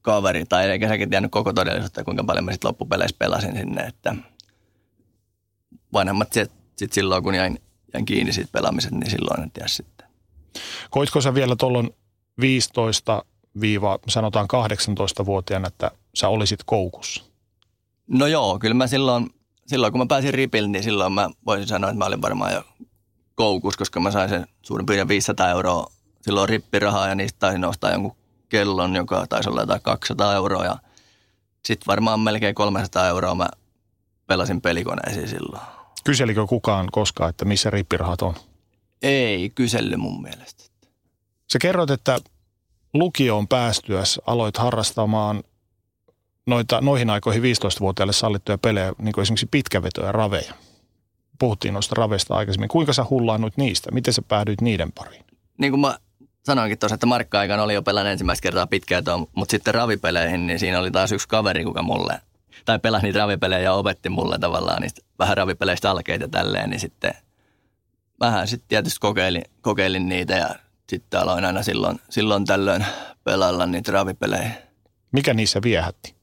[0.02, 4.14] kaveri, tai eikä sekin tiennyt koko todellisuutta, kuinka paljon mä sitten loppupeleissä pelasin sinne, että
[5.92, 7.60] vanhemmat sitten sit silloin, kun jäin,
[7.94, 10.08] jäin kiinni siitä pelaamisesta, niin silloin en tiedä sitten.
[10.90, 11.90] Koitko sä vielä tuolloin
[12.40, 13.24] 15
[14.08, 17.27] sanotaan 18-vuotiaana, että sä olisit koukussa?
[18.08, 19.30] No joo, kyllä mä silloin,
[19.66, 22.62] silloin kun mä pääsin ripille, niin silloin mä voisin sanoa, että mä olin varmaan jo
[23.34, 25.86] koukus, koska mä sain sen suurin piirtein 500 euroa
[26.22, 28.16] silloin rippirahaa ja niistä taisin ostaa jonkun
[28.48, 30.78] kellon, joka taisi olla jotain 200 euroa ja
[31.64, 33.48] sitten varmaan melkein 300 euroa mä
[34.26, 35.62] pelasin pelikoneisiin silloin.
[36.04, 38.34] Kyselikö kukaan koskaan, että missä rippirahat on?
[39.02, 40.64] Ei kysely mun mielestä.
[41.52, 42.18] Sä kerroit, että
[42.94, 45.42] lukioon päästyäs aloit harrastamaan
[46.48, 50.52] noita, noihin aikoihin 15-vuotiaille sallittuja pelejä, niin kuin esimerkiksi pitkävetoja raveja.
[51.38, 52.68] Puhuttiin noista raveista aikaisemmin.
[52.68, 53.90] Kuinka sä hullaannut niistä?
[53.90, 55.24] Miten sä päädyit niiden pariin?
[55.58, 55.98] Niin kuin mä
[56.46, 60.58] sanoinkin tuossa, että Markka-aikana oli jo pelannut ensimmäistä kertaa pitkää tuon, mutta sitten ravipeleihin, niin
[60.58, 62.20] siinä oli taas yksi kaveri, kuka mulle
[62.64, 67.14] tai pelasi niitä ravipelejä ja opetti mulle tavallaan niistä vähän ravipeleistä alkeita tälleen, niin sitten
[68.20, 70.48] vähän sitten tietysti kokeilin, kokeilin niitä ja
[70.88, 72.86] sitten aloin aina silloin, silloin tällöin
[73.24, 74.50] pelailla niitä ravipelejä.
[75.12, 76.17] Mikä niissä viehätti?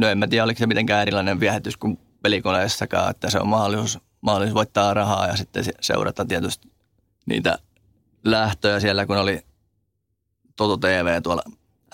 [0.00, 3.98] No en mä tiedä, oliko se mitenkään erilainen viehätys kuin pelikoneessakaan, että se on mahdollisuus,
[4.20, 6.68] mahdollisuus voittaa rahaa ja sitten seurata tietysti
[7.26, 7.58] niitä
[8.24, 9.40] lähtöjä siellä, kun oli
[10.56, 11.42] Toto TV tuolla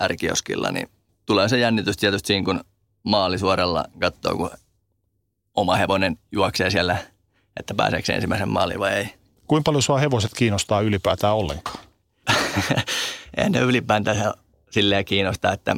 [0.01, 0.89] ärkioskilla, niin
[1.25, 2.63] tulee se jännitys tietysti siinä, kun
[3.03, 4.49] maali suoralla katsoo, kun
[5.55, 6.97] oma hevonen juoksee siellä,
[7.59, 9.13] että pääseekö ensimmäisen maaliin vai ei.
[9.47, 11.79] Kuinka paljon sua hevoset kiinnostaa ylipäätään ollenkaan?
[13.37, 14.33] en ne ylipäätään
[14.71, 15.75] silleen kiinnostaa, että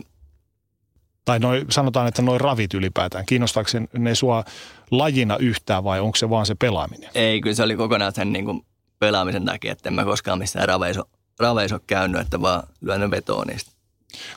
[1.26, 4.44] tai noi, sanotaan, että noin ravit ylipäätään, kiinnostaako ne sua
[4.92, 7.10] lajina yhtään vai onko se vaan se pelaaminen?
[7.16, 8.66] Ei, kyllä se oli kokonaan sen niin kuin
[9.00, 11.06] pelaamisen takia, että en mä koskaan missään raveissa,
[11.40, 13.72] raveissa ole käynyt, että vaan lyönyt vetoa niistä.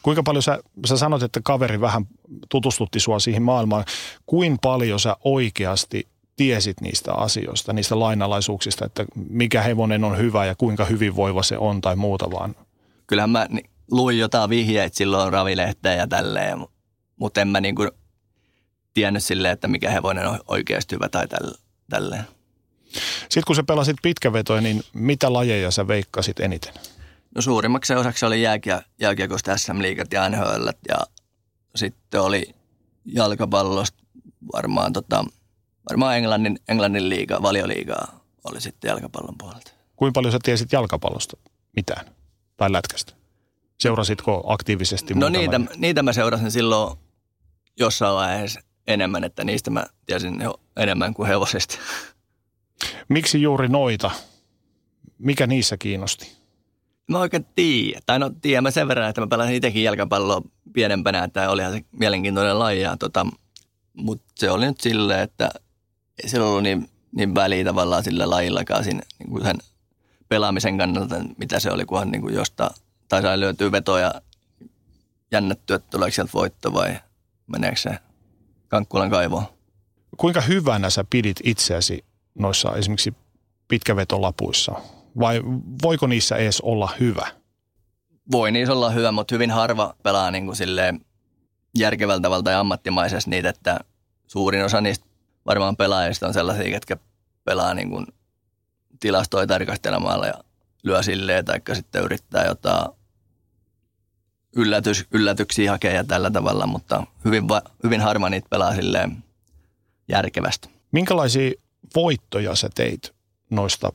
[0.02, 2.06] Kuinka paljon sä, sä sanot, että kaveri vähän
[2.48, 3.84] tutustutti sua siihen maailmaan.
[4.26, 10.54] Kuinka paljon sä oikeasti tiesit niistä asioista, niistä lainalaisuuksista, että mikä hevonen on hyvä ja
[10.54, 12.56] kuinka hyvinvoiva se on tai muuta vaan?
[13.06, 13.46] Kyllähän mä
[13.90, 16.58] luin jotain vihjeitä silloin ravilehteä ja tälleen,
[17.22, 17.88] mutta en mä niinku
[18.94, 21.26] tiennyt silleen, että mikä hevonen on oikeasti hyvä tai
[21.90, 22.24] tälleen.
[23.20, 26.74] Sitten kun sä pelasit pitkävetoja, niin mitä lajeja sä veikkasit eniten?
[27.34, 30.96] No suurimmaksi osaksi oli jääkiä, jääkiekosta SM-liigat ja NHL ja
[31.76, 32.54] sitten oli
[33.04, 33.98] jalkapallosta
[34.52, 35.24] varmaan, tota,
[35.90, 39.70] varmaan Englannin, Englannin liiga, valioliigaa oli sitten jalkapallon puolelta.
[39.96, 41.36] Kuinka paljon sä tiesit jalkapallosta
[41.76, 42.06] mitään
[42.56, 43.12] tai lätkästä?
[43.80, 45.14] Seurasitko aktiivisesti?
[45.14, 46.98] No niitä, niitä mä seurasin silloin
[47.78, 51.78] jossain vaiheessa enemmän, että niistä mä tiesin jo enemmän kuin hevosesta.
[53.08, 54.10] Miksi juuri noita?
[55.18, 56.32] Mikä niissä kiinnosti?
[57.10, 58.00] Mä oikein tiedä.
[58.06, 61.84] Tai no tiedän mä sen verran, että mä pelasin itsekin jalkapalloa pienempänä, että olihan se
[61.92, 62.84] mielenkiintoinen laji.
[62.98, 63.26] Tota,
[63.92, 65.50] Mutta se oli nyt silleen, että
[66.22, 69.56] ei se ollut niin, niin väliä tavallaan sillä lajillakaan siinä, niin kuin sen
[70.28, 72.70] pelaamisen kannalta, mitä se oli, kunhan niin kuin josta,
[73.08, 74.14] tai sai löytyä vetoja
[75.32, 76.98] jännättyä, että tuleeko sieltä voitto vai
[77.46, 77.98] meneekö se
[78.68, 79.44] Kankkulan kaivoon.
[80.16, 83.14] Kuinka hyvänä sä pidit itseäsi noissa esimerkiksi
[83.68, 84.72] pitkävetolapuissa?
[85.20, 85.40] Vai
[85.82, 87.26] voiko niissä edes olla hyvä?
[88.32, 91.00] Voi niissä olla hyvä, mutta hyvin harva pelaa niin kuin silleen
[91.78, 93.80] järkevältä tavalla ja ammattimaisesti niitä, että
[94.26, 95.06] suurin osa niistä
[95.46, 96.96] varmaan pelaajista on sellaisia, jotka
[97.44, 98.06] pelaa niin kuin
[99.00, 100.34] tilastoja tarkastelemalla ja
[100.82, 102.90] lyö silleen, tai sitten yrittää jotain
[104.56, 107.44] yllätys, yllätyksiä hakea ja tällä tavalla, mutta hyvin,
[107.84, 109.24] hyvin harma niitä pelaa silleen
[110.08, 110.68] järkevästi.
[110.92, 111.52] Minkälaisia
[111.94, 113.14] voittoja sä teit
[113.50, 113.90] noista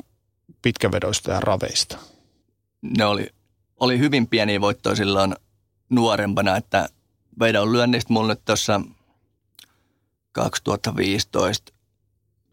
[0.62, 1.98] pitkävedoista ja raveista?
[2.98, 3.30] Ne oli,
[3.80, 5.36] oli hyvin pieniä voittoja silloin
[5.90, 6.90] nuorempana, että
[7.40, 8.82] vedon lyönnistä mulla nyt tuossa
[10.32, 11.74] 2015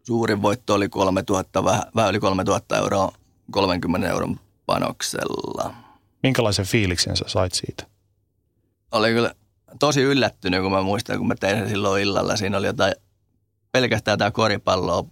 [0.03, 3.11] suurin voitto oli 3000, vähän, vähän yli 3000 euroa
[3.51, 5.73] 30 euron panoksella.
[6.23, 7.94] Minkälaisen fiiliksen sä sait siitä?
[8.95, 9.33] Oli kyllä
[9.79, 12.35] tosi yllättynyt, kun mä muistan, kun mä tein sen silloin illalla.
[12.35, 12.93] Siinä oli jotain,
[13.71, 15.03] pelkästään tämä koripalloa.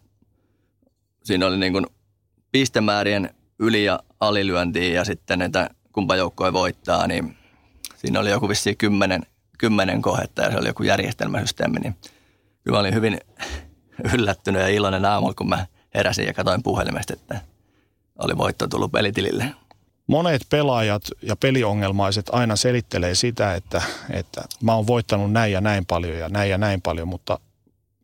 [1.24, 1.86] Siinä oli niin kuin
[2.52, 7.38] pistemäärien yli- ja alilyöntiä ja sitten näitä kumpa joukkoja voittaa, niin
[7.96, 9.22] siinä oli joku vissiin kymmenen,
[9.58, 11.96] kymmenen kohetta ja se oli joku järjestelmäsysteemi, niin
[12.64, 13.20] kyllä olin hyvin
[14.14, 15.66] yllättynyt ja iloinen aamulla, kun mä
[15.96, 17.42] heräsin ja katsoin puhelimesta, että
[18.20, 19.56] oli voitto tullut pelitilille.
[20.08, 25.86] Monet pelaajat ja peliongelmaiset aina selittelee sitä, että, että mä oon voittanut näin ja näin
[25.86, 27.40] paljon ja näin ja näin paljon, mutta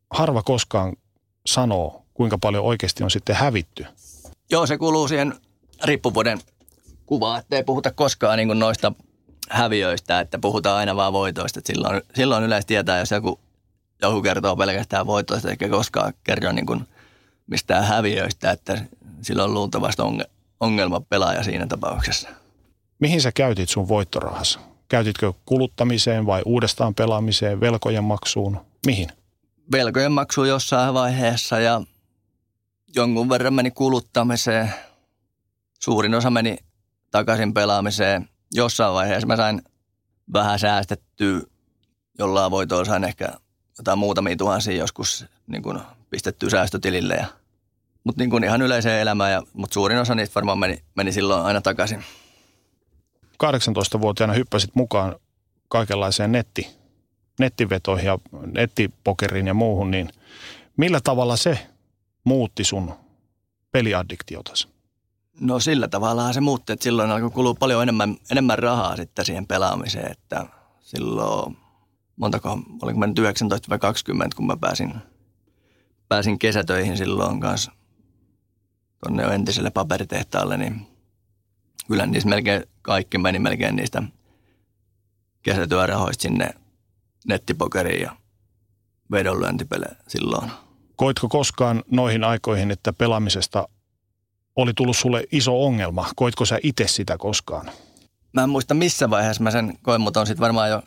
[0.09, 0.93] harva koskaan
[1.45, 3.85] sanoo, kuinka paljon oikeasti on sitten hävitty.
[4.51, 5.33] Joo, se kuuluu siihen
[5.83, 6.39] riippuvuuden
[7.05, 8.91] kuvaan, että ei puhuta koskaan niin kuin noista
[9.49, 11.61] häviöistä, että puhutaan aina vaan voitoista.
[11.63, 13.39] silloin, silloin yleensä tietää, jos joku,
[14.01, 16.87] joku kertoo pelkästään voitoista, eikä koskaan kerro niin kuin
[17.47, 18.81] mistään häviöistä, että
[19.21, 20.38] silloin on luultavasti ongelma
[21.09, 22.29] pelaaja siinä tapauksessa.
[22.99, 24.59] Mihin sä käytit sun voittorahassa?
[24.87, 28.61] Käytitkö kuluttamiseen vai uudestaan pelaamiseen, velkojen maksuun?
[28.85, 29.09] Mihin?
[29.71, 31.81] Velkojen maksuun jossain vaiheessa ja
[32.95, 34.73] jonkun verran meni kuluttamiseen.
[35.79, 36.57] Suurin osa meni
[37.11, 38.29] takaisin pelaamiseen.
[38.53, 39.61] Jossain vaiheessa mä sain
[40.33, 41.41] vähän säästettyä,
[42.19, 43.29] jollain voitoa sain ehkä
[43.77, 47.13] jotain muutamia tuhansia joskus niin kuin pistettyä säästötilille.
[47.13, 47.27] Ja,
[48.03, 51.45] mutta niin kuin ihan yleiseen elämään, ja, mutta suurin osa niistä varmaan meni, meni silloin
[51.45, 52.03] aina takaisin.
[53.43, 55.15] 18-vuotiaana hyppäsit mukaan
[55.67, 56.67] kaikenlaiseen netti,
[57.39, 58.19] nettivetoihin ja
[58.53, 60.09] nettipokeriin ja muuhun, niin
[60.77, 61.67] millä tavalla se
[62.23, 62.93] muutti sun
[63.71, 64.67] peliaddiktiotasi?
[65.39, 69.47] No sillä tavalla se muutti, että silloin alkoi kulua paljon enemmän, enemmän rahaa sitten siihen
[69.47, 70.45] pelaamiseen, että
[70.79, 71.57] silloin
[72.15, 74.93] montako, olinko mä nyt 19 vai 20, kun mä pääsin,
[76.09, 77.71] pääsin kesätöihin silloin kanssa
[79.03, 80.87] tuonne entiselle paperitehtaalle, niin
[81.87, 84.03] kyllä niistä melkein kaikki meni melkein niistä
[85.41, 86.49] kesätyörahoista sinne
[87.27, 88.15] nettipokeriin ja
[89.11, 90.51] vedonlyöntipelejä silloin.
[90.95, 93.67] Koitko koskaan noihin aikoihin, että pelaamisesta
[94.55, 96.09] oli tullut sulle iso ongelma?
[96.15, 97.71] Koitko sä itse sitä koskaan?
[98.33, 100.81] Mä en muista missä vaiheessa mä sen koin, mutta on sitten varmaan jo,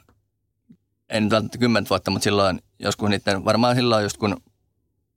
[1.08, 4.36] en nyt välttämättä kymmentä vuotta, mutta silloin joskus niiden, varmaan silloin just kun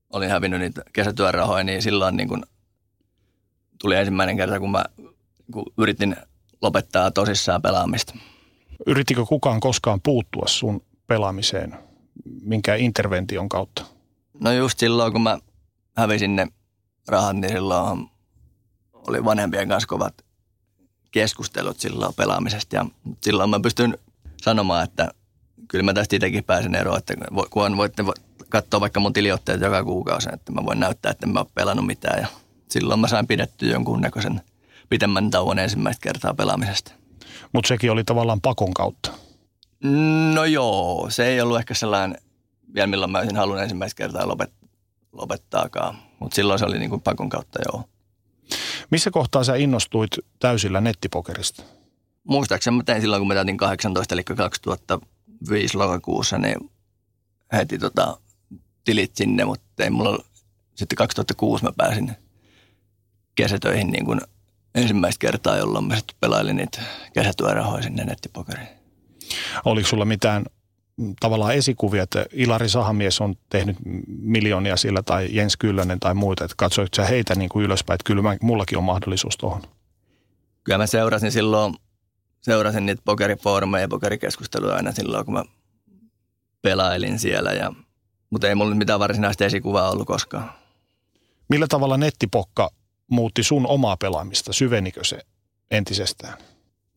[0.09, 2.45] olin hävinnyt niitä kesätyörahoja, niin silloin niin kun
[3.85, 4.85] tuli ensimmäinen kerta, kun mä
[5.51, 6.15] kun yritin
[6.61, 8.13] lopettaa tosissaan pelaamista.
[8.85, 11.75] Yrittikö kukaan koskaan puuttua sun pelaamiseen,
[12.41, 13.85] minkä intervention kautta?
[14.39, 15.37] No just silloin, kun mä
[15.97, 16.47] hävisin ne
[17.07, 18.09] rahat, niin silloin
[18.93, 20.13] oli vanhempien kanssa kovat
[21.11, 22.75] keskustelut silloin pelaamisesta.
[22.75, 22.85] Ja
[23.21, 23.97] silloin mä pystyn
[24.41, 25.11] sanomaan, että
[25.67, 27.13] kyllä mä tästä itsekin pääsen eroon, että
[27.49, 28.03] kun voitte
[28.49, 31.85] katsoa vaikka mun tiliotteet joka kuukausi, että mä voin näyttää, että en mä ole pelannut
[31.85, 32.21] mitään.
[32.21, 32.27] Ja
[32.79, 34.41] silloin mä sain pidettyä jonkun näköisen
[34.89, 36.91] pitemmän tauon ensimmäistä kertaa pelaamisesta.
[37.53, 39.11] Mutta sekin oli tavallaan pakon kautta.
[40.33, 42.17] No joo, se ei ollut ehkä sellainen,
[42.73, 44.53] vielä milloin mä olisin halunnut ensimmäistä kertaa lopet,
[45.11, 45.95] lopettaakaan.
[46.19, 47.83] Mutta silloin se oli niin kuin pakon kautta joo.
[48.91, 51.63] Missä kohtaa sä innostuit täysillä nettipokerista?
[52.23, 56.71] Muistaakseni mä tein silloin, kun mä täytin 18, eli 2005 lokakuussa, niin
[57.53, 58.17] heti tota,
[58.83, 60.23] tilit sinne, mutta ei mulla
[60.75, 62.24] sitten 2006 mä pääsin
[63.35, 64.21] kesätöihin niin kuin
[64.75, 66.81] ensimmäistä kertaa, jolloin mä sitten pelailin niitä
[67.13, 68.67] kesätyörahoja sinne nettipokeriin.
[69.65, 70.45] Oliko sulla mitään
[71.19, 76.55] tavallaan esikuvia, että Ilari Sahamies on tehnyt miljoonia sillä tai Jens Kyllönen tai muita, että
[76.57, 79.61] katsoitko sä heitä niin kuin ylöspäin, että kyllä mä, mullakin on mahdollisuus tuohon?
[80.63, 81.75] Kyllä mä seurasin silloin,
[82.41, 85.43] seurasin niitä pokerifoorumeja ja pokerikeskusteluja aina silloin, kun mä
[86.61, 87.73] pelailin siellä, ja,
[88.29, 90.51] mutta ei mulla mitään varsinaista esikuvaa ollut koskaan.
[91.49, 92.69] Millä tavalla nettipokka
[93.11, 94.53] muutti sun omaa pelaamista?
[94.53, 95.19] Syvenikö se
[95.71, 96.37] entisestään?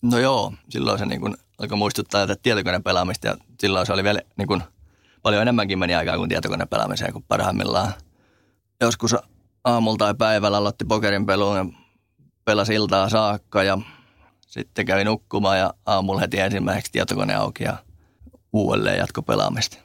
[0.03, 4.05] No joo, silloin se niin kuin alkoi muistuttaa tätä tietokoneen pelaamista ja silloin se oli
[4.05, 4.62] vielä niin kuin,
[5.23, 7.92] paljon enemmänkin meni aikaa kuin tietokoneen pelaamiseen, kun parhaimmillaan
[8.81, 9.16] joskus
[9.64, 11.66] aamulla tai päivällä aloitti pokerin peluun ja
[12.44, 13.79] pelasi iltaa saakka ja
[14.40, 17.77] sitten kävi nukkumaan ja aamulla heti ensimmäiseksi tietokone auki ja
[18.53, 19.79] uudelleen jatko pelaamista.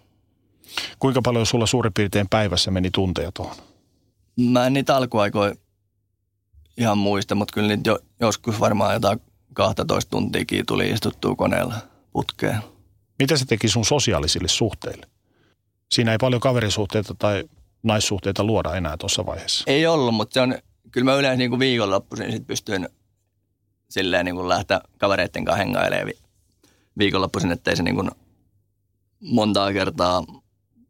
[0.99, 3.55] Kuinka paljon sulla suurin piirtein päivässä meni tunteja tuohon?
[4.39, 5.55] Mä en niitä alkuaikoja
[6.77, 9.21] ihan muista, mutta kyllä niitä jo, joskus varmaan jotain
[9.53, 11.75] 12 tuntiakin tuli istuttua koneella
[12.13, 12.57] putkeen.
[13.19, 15.07] Mitä se teki sun sosiaalisille suhteille?
[15.91, 17.43] Siinä ei paljon kaverisuhteita tai
[17.83, 19.63] naissuhteita luoda enää tuossa vaiheessa.
[19.67, 20.55] Ei ollut, mutta se on,
[20.91, 22.89] kyllä mä yleensä niin kuin viikonloppuisin sit pystyin
[23.89, 26.13] silleen niin kuin lähteä kavereiden kanssa hengailemaan
[26.97, 28.11] viikonloppuisin, ettei se niin kuin
[29.21, 30.23] montaa kertaa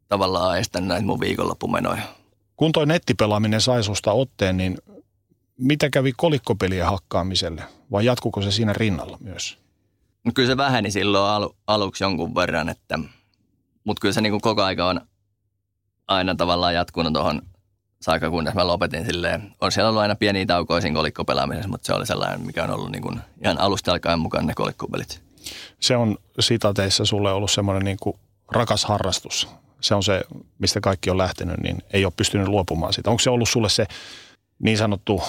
[0.08, 2.02] tavallaan estä näitä mun viikonloppumenoja.
[2.56, 4.78] Kun toi nettipelaaminen sai susta otteen, niin
[5.57, 9.57] mitä kävi kolikkopelien hakkaamiselle vai jatkuko se siinä rinnalla myös?
[10.23, 12.99] No kyllä se väheni silloin alu, aluksi jonkun verran, että,
[13.83, 15.01] mutta kyllä se niin kuin koko aika on
[16.07, 17.41] aina tavallaan jatkunut tuohon
[18.01, 19.55] saakka, kunnes mä lopetin silleen.
[19.61, 22.91] On siellä ollut aina pieniä taukoja siinä kolikkopelaamisessa, mutta se oli sellainen, mikä on ollut
[22.91, 25.21] niin kuin ihan alusta alkaen mukaan ne kolikkopelit.
[25.79, 28.17] Se on sitateissa sulle ollut semmoinen niin kuin
[28.51, 29.47] rakas harrastus.
[29.81, 30.21] Se on se,
[30.59, 33.09] mistä kaikki on lähtenyt, niin ei ole pystynyt luopumaan siitä.
[33.09, 33.85] Onko se ollut sulle se
[34.59, 35.21] niin sanottu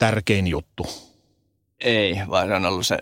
[0.00, 0.86] tärkein juttu?
[1.80, 2.98] Ei, vaan se on ollut se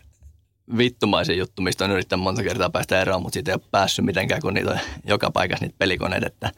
[0.77, 4.41] vittumaisen juttu, mistä on yrittänyt monta kertaa päästä eroon, mutta siitä ei ole päässyt mitenkään,
[4.41, 6.53] kun niitä on joka paikassa niitä pelikoneita, että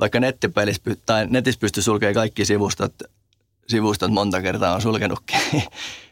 [0.00, 2.94] vaikka nettipelissä tai netissä pystyy sulkemaan kaikki sivustot,
[3.68, 5.40] sivustot monta kertaa on sulkenutkin.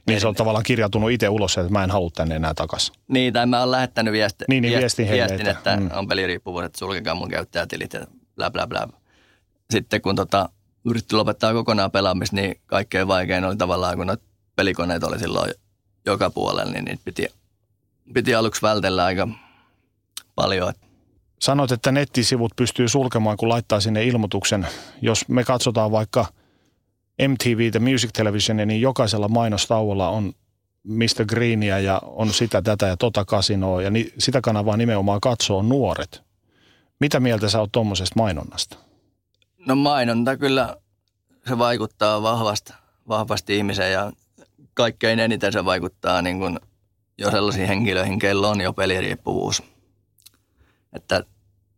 [0.07, 2.95] Niin se on tavallaan kirjautunut itse ulos, että mä en halua tänne enää takaisin.
[3.09, 5.91] Niin, tai mä oon lähettänyt viesti, niin, niin, viestin, viestin että mm.
[5.95, 8.89] on peliriippuvuus, että sulkekaa mun käyttäjätilit ja bla bla bla.
[9.71, 10.49] Sitten kun tota,
[10.87, 14.17] yritti lopettaa kokonaan pelaamista, niin kaikkein vaikein oli tavallaan, kun
[14.57, 15.51] pelikoneet oli silloin
[16.07, 17.29] joka puolella, niin niitä piti,
[18.15, 19.29] piti aluksi vältellä aika
[20.35, 20.73] paljon.
[21.41, 24.67] Sanoit, että nettisivut pystyy sulkemaan, kun laittaa sinne ilmoituksen.
[25.03, 26.27] Jos me katsotaan vaikka
[27.29, 30.33] MTV, The Music Television, niin jokaisella mainostauolla on
[30.85, 31.25] Mr.
[31.29, 36.23] Greenia ja on sitä, tätä ja tota kasinoa ja sitä kanavaa nimenomaan katsoo nuoret.
[37.01, 38.86] Mitä mieltä sä oot tuommoisesta mainonnasta?
[39.67, 40.77] No mainonta kyllä,
[41.49, 42.73] se vaikuttaa vahvasti,
[43.09, 44.13] vahvasti ihmiseen ja
[44.75, 46.59] kaikkein eniten se vaikuttaa niin kuin
[47.19, 49.63] jo sellaisiin henkilöihin, kello on jo peliriippuvuus.
[50.93, 51.25] Että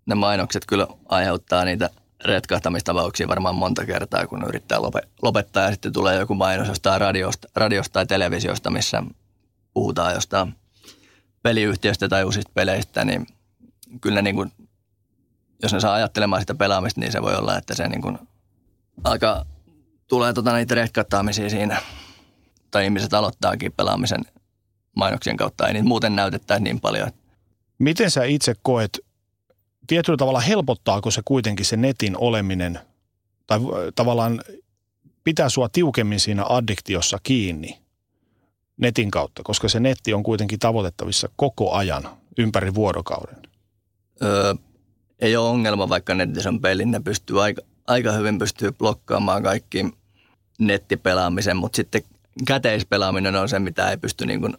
[0.07, 1.91] ne mainokset kyllä aiheuttaa niitä
[2.25, 4.79] retkahtamistapauksia varmaan monta kertaa, kun yrittää
[5.23, 9.03] lopettaa ja sitten tulee joku mainos jostain radiosta, radiosta tai televisiosta, missä
[9.75, 10.55] puhutaan jostain
[11.43, 13.27] peliyhtiöstä tai uusista peleistä, niin
[14.01, 14.53] kyllä niin kuin,
[15.63, 18.19] jos ne saa ajattelemaan sitä pelaamista, niin se voi olla, että se niin kuin
[19.05, 19.45] alkaa,
[20.09, 21.83] tulee tota niitä retkattaamisia siinä.
[22.71, 24.21] Tai ihmiset aloittaakin pelaamisen
[24.97, 25.67] mainoksien kautta.
[25.67, 27.11] Ei niitä muuten näytettäisi niin paljon.
[27.79, 28.99] Miten sä itse koet,
[29.87, 32.81] tietyllä tavalla helpottaako se kuitenkin se netin oleminen,
[33.47, 33.59] tai
[33.95, 34.41] tavallaan
[35.25, 37.79] pitää sua tiukemmin siinä addiktiossa kiinni
[38.77, 43.37] netin kautta, koska se netti on kuitenkin tavoitettavissa koko ajan ympäri vuorokauden?
[44.23, 44.55] Öö,
[45.19, 49.87] ei ole ongelma, vaikka netissä on peli, ne pystyy aika, aika hyvin pystyy blokkaamaan kaikki
[50.59, 52.03] nettipelaamisen, mutta sitten
[52.47, 54.57] käteispelaaminen on se, mitä ei pysty niin kuin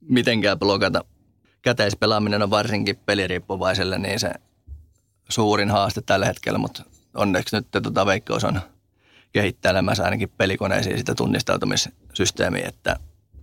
[0.00, 1.04] mitenkään blokata.
[1.62, 4.30] Käteispelaaminen on varsinkin peliriippuvaiselle niin se
[5.28, 8.60] suurin haaste tällä hetkellä, mutta onneksi nyt tota Veikkaus on
[9.32, 12.96] kehittelemässä ainakin pelikoneisiin sitä tunnistautumissysteemiä, että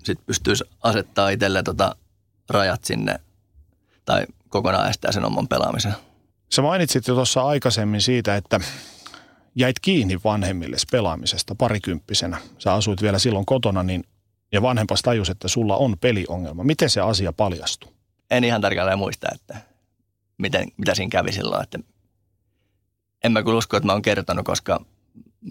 [0.04, 1.96] sitten pystyisi asettaa itselle tota
[2.50, 3.20] rajat sinne
[4.06, 5.94] tai kokonaan estää sen oman pelaamisen.
[6.50, 8.60] Sä mainitsit jo tuossa aikaisemmin siitä, että
[9.56, 12.38] jäit kiinni vanhemmille pelaamisesta parikymppisenä.
[12.58, 14.04] Sä asuit vielä silloin kotona, niin
[14.52, 16.64] ja vanhempas tajus, että sulla on peliongelma.
[16.64, 17.92] Miten se asia paljastui?
[18.32, 19.62] En ihan tarkalleen muista, että
[20.38, 21.64] miten, mitä siinä kävi silloin.
[21.64, 21.80] Että
[23.24, 24.86] en mä kyllä usko, että mä oon kertonut, koska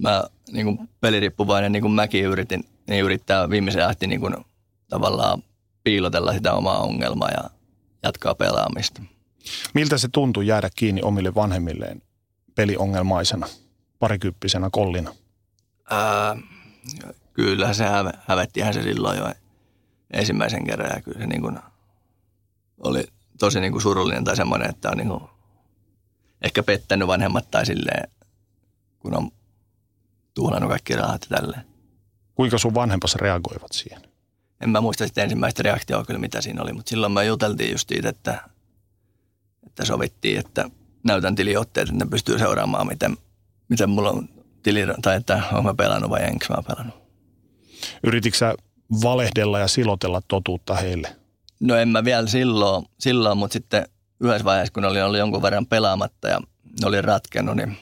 [0.01, 4.37] mä niin kuin peliriippuvainen, niin kuin mäkin yritin, niin yrittää viimeisen asti niin kuin,
[4.89, 5.43] tavallaan
[5.85, 7.51] piilotella sitä omaa ongelmaa ja
[8.03, 9.03] jatkaa pelaamista.
[9.75, 12.03] Miltä se tuntui jäädä kiinni omille vanhemmilleen
[12.55, 13.47] peliongelmaisena,
[13.99, 15.15] parikymppisenä kollina?
[15.91, 16.37] Ää,
[17.33, 19.33] kyllä se hä- hävettihän se silloin jo
[20.13, 21.59] ensimmäisen kerran ja kyllä se niin kuin
[22.79, 23.05] oli
[23.39, 25.23] tosi niin kuin surullinen tai semmoinen, että on niin kuin
[26.43, 28.11] ehkä pettänyt vanhemmat tai silleen,
[28.99, 29.31] kun on
[30.35, 31.65] tuhlannut kaikki rahat ja tälleen.
[32.35, 34.03] Kuinka sun vanhempas reagoivat siihen?
[34.61, 37.89] En mä muista sitten ensimmäistä reaktioa kyllä, mitä siinä oli, mutta silloin mä juteltiin just
[37.89, 38.49] siitä, että,
[39.67, 40.71] että sovittiin, että
[41.03, 43.17] näytän tiliotteet, että ne pystyy seuraamaan, miten,
[43.69, 44.29] miten mulla on
[44.63, 46.95] tili, tai että on mä pelannut vai enkö mä pelannut.
[48.03, 48.55] Yrititkö sä
[49.03, 51.17] valehdella ja silotella totuutta heille?
[51.61, 53.89] No en mä vielä silloin, silloin mutta sitten
[54.21, 56.41] yhdessä vaiheessa, kun oli ollut jonkun verran pelaamatta ja
[56.83, 57.77] ne oli ratkennut, niin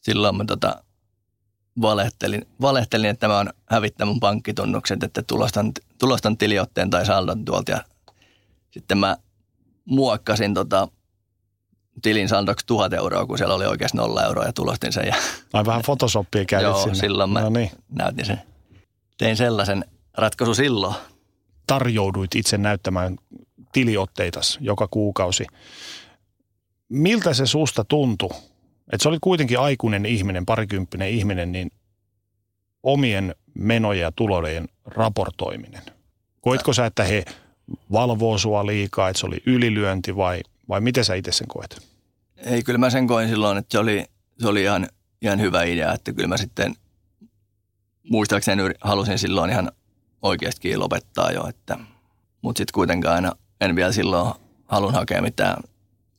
[0.00, 0.82] silloin mä tota,
[1.80, 7.70] valehtelin, valehtelin, että mä oon hävittänyt mun pankkitunnukset, että tulostan, tulostan tiliotteen tai saldon tuolta.
[7.70, 7.84] Ja
[8.70, 9.16] sitten mä
[9.86, 10.88] muokkasin tota,
[12.02, 15.06] tilin saldoksi tuhat euroa, kun siellä oli oikeasti nolla euroa ja tulostin sen.
[15.06, 15.14] Ja
[15.52, 16.94] Ai vähän Photoshopia käytit Joo, sinne.
[16.94, 17.70] silloin mä no niin.
[17.88, 18.40] näytin sen.
[19.18, 19.84] Tein sellaisen
[20.16, 20.94] ratkaisu silloin.
[21.66, 23.16] Tarjouduit itse näyttämään
[23.72, 25.46] tiliotteitas joka kuukausi.
[26.88, 28.30] Miltä se susta tuntui?
[28.92, 31.70] Että se oli kuitenkin aikuinen ihminen, parikymppinen ihminen, niin
[32.82, 35.82] omien menojen ja tulojen raportoiminen.
[36.40, 37.24] Koitko sä, että he
[37.92, 41.82] valvoo sua liikaa, että se oli ylilyönti vai, vai miten sä itse sen koet?
[42.36, 44.04] Ei, kyllä mä sen koin silloin, että se oli,
[44.38, 44.88] se oli ihan,
[45.22, 46.74] ihan hyvä idea, että kyllä mä sitten
[48.10, 49.72] muistaakseni halusin silloin ihan
[50.22, 51.78] oikeastikin lopettaa jo, että,
[52.42, 54.34] mutta sitten kuitenkaan aina en vielä silloin
[54.66, 55.56] halun hakea mitään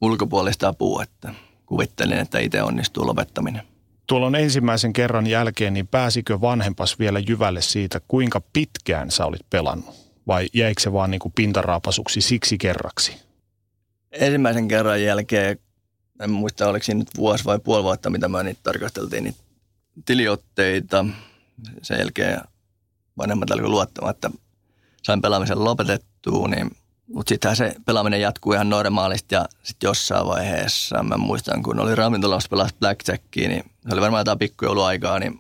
[0.02, 1.34] ulkopuolista apua, että
[1.66, 3.62] kuvittelin, että itse onnistuu lopettaminen.
[4.08, 9.50] Tuolla on ensimmäisen kerran jälkeen, niin pääsikö vanhempas vielä jyvälle siitä, kuinka pitkään sä olit
[9.50, 10.07] pelannut?
[10.28, 13.18] Vai jäikö se vaan niin kuin pintaraapasuksi siksi kerraksi?
[14.12, 15.60] Ensimmäisen kerran jälkeen,
[16.22, 19.44] en muista oliko siinä nyt vuosi vai puoli vuotta, mitä me niitä tarkasteltiin, niitä
[20.06, 21.06] tiliotteita.
[21.82, 22.42] Sen jälkeen
[23.18, 24.32] vanhemmat alkoi luottamaan, että
[25.04, 26.72] sain pelaamisen lopetettua, niin
[27.14, 31.96] mutta sittenhän se pelaaminen jatkuu ihan normaalisti ja sitten jossain vaiheessa, mä muistan kun oli
[31.96, 35.40] ravintolassa pelas Blackjackia, niin se oli varmaan jotain pikkujouluaikaa, niin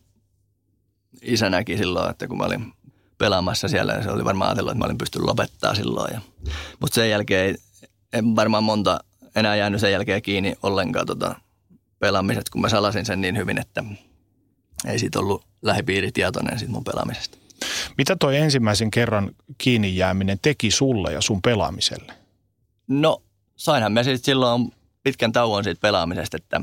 [1.22, 2.74] isä näki silloin, että kun mä olin
[3.18, 6.14] pelaamassa siellä, se oli varmaan ajatellut, että mä olin pystynyt lopettaa silloin.
[6.14, 6.22] Ja,
[6.80, 7.56] mutta sen jälkeen ei,
[8.14, 9.00] en varmaan monta
[9.36, 11.36] enää jäänyt sen jälkeen kiinni ollenkaan tota
[12.00, 13.84] pelaamiset, kun mä salasin sen niin hyvin, että
[14.86, 17.38] ei siitä ollut lähipiiri tietoinen siitä mun pelaamisesta.
[17.98, 22.14] Mitä toi ensimmäisen kerran kiinni jääminen teki sulle ja sun pelaamiselle?
[22.88, 23.22] No,
[23.56, 26.62] sainhan me sitten silloin pitkän tauon siitä pelaamisesta, että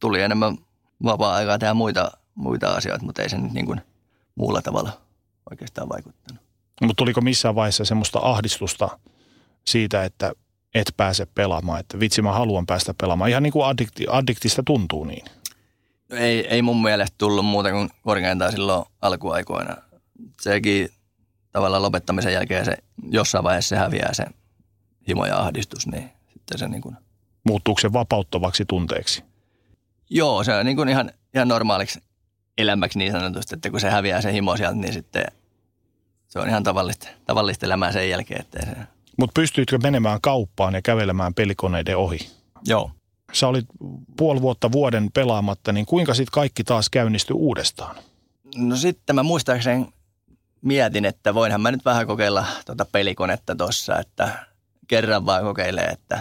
[0.00, 0.58] tuli enemmän
[1.04, 3.80] vapaa-aikaa tehdä muita, muita asioita, mutta ei se nyt niin kuin
[4.34, 5.00] muulla tavalla
[5.52, 6.42] oikeastaan vaikuttanut.
[6.80, 8.98] Mutta tuliko missään vaiheessa semmoista ahdistusta
[9.64, 10.32] siitä, että
[10.74, 13.30] et pääse pelaamaan, että vitsi mä haluan päästä pelaamaan.
[13.30, 15.24] Ihan niin kuin addikti, addiktista tuntuu niin.
[16.08, 19.76] No ei, ei mun mielestä tullut muuta kuin korkeintaan silloin alkuaikoina.
[20.40, 20.88] Sekin
[21.52, 22.76] tavallaan lopettamisen jälkeen se
[23.10, 24.24] jossain vaiheessa se häviää se
[25.08, 26.96] himo ja ahdistus, niin sitten se niin kuin,
[27.44, 29.24] Muuttuuko se vapauttavaksi tunteeksi?
[30.10, 32.00] joo, se on niin kuin ihan, ihan normaaliksi
[32.58, 35.24] elämäksi niin sanotusti, että kun se häviää se himo sieltä, niin sitten
[36.32, 38.76] se on ihan tavallista, tavallista elämää sen jälkeen, että se,
[39.18, 42.18] Mutta pystyitkö menemään kauppaan ja kävelemään pelikoneiden ohi?
[42.64, 42.90] Joo.
[43.32, 43.66] Sä olit
[44.16, 47.96] puoli vuotta vuoden pelaamatta, niin kuinka sitten kaikki taas käynnistyi uudestaan?
[48.56, 49.86] No sitten mä muistaakseni
[50.62, 54.46] mietin, että voinhan mä nyt vähän kokeilla tuota pelikonetta tossa, että
[54.88, 56.20] kerran vaan kokeilee, että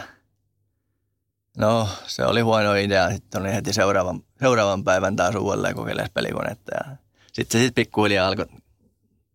[1.58, 3.12] no se oli huono idea.
[3.12, 6.96] Sitten oli heti seuraavan, seuraavan päivän taas uudelleen kokeilemaan pelikonetta ja
[7.34, 8.46] sitten se sitten pikkuhiljaa alkoi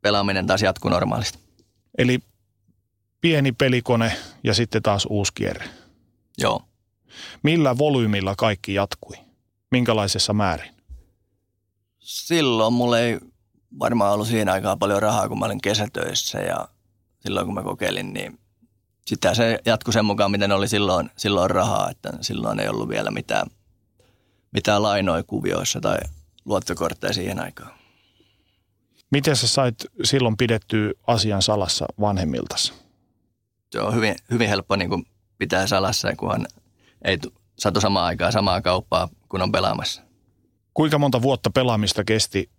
[0.07, 1.39] pelaaminen taas jatkuu normaalisti.
[1.99, 2.19] Eli
[3.21, 4.13] pieni pelikone
[4.45, 5.65] ja sitten taas uusi kierre.
[6.39, 6.63] Joo.
[7.43, 9.17] Millä volyymilla kaikki jatkui?
[9.71, 10.75] Minkälaisessa määrin?
[11.99, 13.19] Silloin mulla ei
[13.79, 16.69] varmaan ollut siinä aikaa paljon rahaa, kun mä olin kesätöissä ja
[17.21, 18.39] silloin kun mä kokeilin, niin
[19.07, 23.11] sitä se jatkui sen mukaan, miten oli silloin, silloin rahaa, että silloin ei ollut vielä
[23.11, 23.47] mitään,
[24.53, 25.99] mitään lainoja kuvioissa tai
[26.45, 27.76] luottokortteja siihen aikaan.
[29.13, 32.73] Miten sä sait silloin pidettyä asian salassa vanhemmiltasi?
[33.73, 35.05] Se on hyvin, hyvin helppo niin kuin
[35.39, 36.47] pitää salassa, kunhan
[37.05, 37.19] ei
[37.59, 40.03] satu samaan aikaan samaa kauppaa, kun on pelaamassa.
[40.75, 42.51] Kuinka monta vuotta pelaamista kesti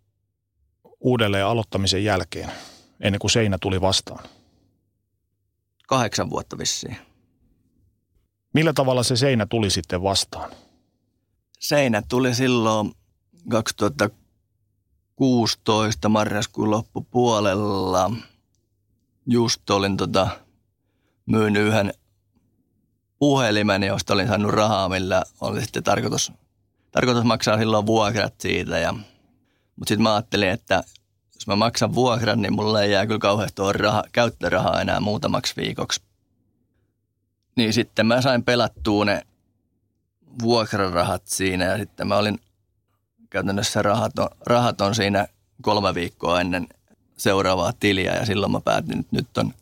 [0.99, 2.51] uudelleen aloittamisen jälkeen,
[2.99, 4.25] ennen kuin seinä tuli vastaan?
[5.87, 6.97] Kahdeksan vuotta vissiin.
[8.53, 10.51] Millä tavalla se seinä tuli sitten vastaan?
[11.59, 12.91] Seinä tuli silloin
[15.17, 18.11] 2016 marraskuun loppupuolella.
[19.25, 20.27] Just olin tota,
[21.25, 21.93] myynyt yhden
[23.19, 26.31] puhelimen, josta olin saanut rahaa, millä oli sitten tarkoitus,
[26.91, 28.77] tarkoitus maksaa silloin vuokrat siitä.
[28.77, 28.93] Ja,
[29.75, 30.83] mutta sitten mä ajattelin, että
[31.33, 36.01] jos mä maksan vuokran, niin mulla ei jää kyllä kauheasti raha, käyttörahaa enää muutamaksi viikoksi.
[37.55, 39.21] Niin sitten mä sain pelattua ne
[40.41, 42.39] vuokrarahat siinä ja sitten mä olin
[43.29, 45.27] käytännössä rahaton, rahaton siinä
[45.61, 46.67] kolme viikkoa ennen
[47.17, 49.53] seuraavaa tiliä ja silloin mä päätin, että nyt on,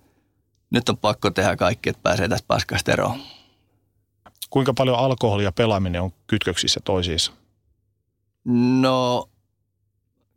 [0.69, 3.19] nyt on pakko tehdä kaikki, että pääsee tästä paskasta eroon.
[4.49, 7.31] Kuinka paljon alkoholi ja pelaaminen on kytköksissä toisiinsa?
[8.81, 9.29] No,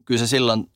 [0.05, 0.71] kyllä se silloin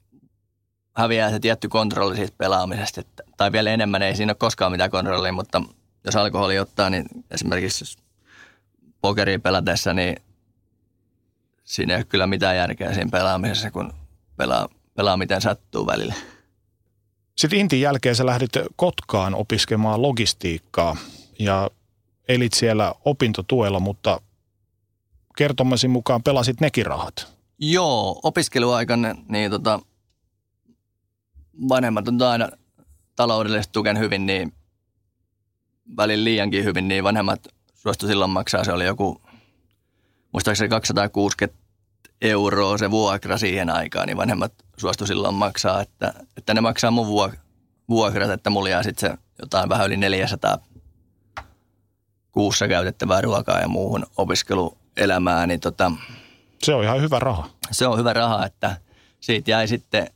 [0.96, 3.00] häviää se tietty kontrolli siitä pelaamisesta.
[3.00, 5.62] Että, tai vielä enemmän ei siinä ole koskaan mitään kontrollia, mutta
[6.04, 7.98] jos alkoholi ottaa, niin esimerkiksi jos
[9.00, 10.16] pokeria pelatessa, niin
[11.64, 13.92] siinä ei ole kyllä mitään järkeä siinä pelaamisessa, kun
[14.36, 16.14] pelaa, pelaa miten sattuu välillä.
[17.36, 20.96] Sitten Intin jälkeen sä lähdit Kotkaan opiskelemaan logistiikkaa
[21.38, 21.70] ja
[22.28, 24.20] elit siellä opintotuella, mutta
[25.36, 27.32] kertomasi mukaan pelasit nekin rahat.
[27.58, 29.80] Joo, opiskeluaikana niin tota,
[31.68, 32.48] vanhemmat on aina
[33.16, 34.52] taloudellisesti tuken hyvin, niin
[35.96, 38.64] välillä liiankin hyvin, niin vanhemmat suostu silloin maksaa.
[38.64, 39.22] Se oli joku,
[40.32, 41.62] muistaakseni 260
[42.20, 47.32] euroa se vuokra siihen aikaan, niin vanhemmat suostu silloin maksaa, että, että ne maksaa mun
[47.88, 50.58] vuokrat, että mulla jää sitten se jotain vähän yli 400
[52.32, 55.92] kuussa käytettävää ruokaa ja muuhun opiskeluelämään, niin tota,
[56.62, 57.48] Se on ihan hyvä raha.
[57.70, 58.76] se on hyvä raha, että
[59.20, 60.06] siitä jäi sitten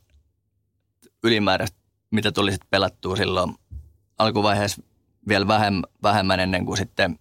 [1.23, 1.77] ylimääräistä,
[2.11, 3.55] mitä tuli sitten pelattua silloin
[4.17, 4.81] alkuvaiheessa
[5.27, 7.19] vielä vähemmän, vähemmän ennen kuin sitten,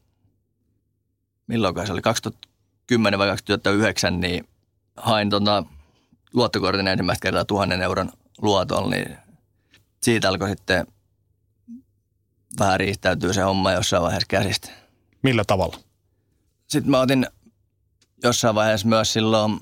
[1.47, 2.03] milloin se oli,
[2.87, 4.49] 2010 vai 2009, niin
[4.97, 5.64] hain tuota
[6.32, 8.12] luottokortin ensimmäistä kertaa tuhannen euron
[8.43, 9.16] luoton, niin
[10.03, 10.87] siitä alkoi sitten
[12.59, 14.70] vähän riistäytyä se homma jossain vaiheessa käsistä.
[15.22, 15.78] Millä tavalla?
[16.66, 17.26] Sitten mä otin
[18.22, 19.61] jossain vaiheessa myös silloin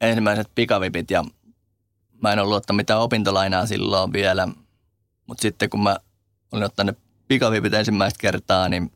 [0.00, 1.24] ensimmäiset pikavipit ja
[2.22, 4.48] mä en ollut ottanut mitään opintolainaa silloin vielä.
[5.26, 5.96] Mutta sitten kun mä
[6.52, 6.98] olin ottanut
[7.28, 8.92] pikavipit ensimmäistä kertaa, niin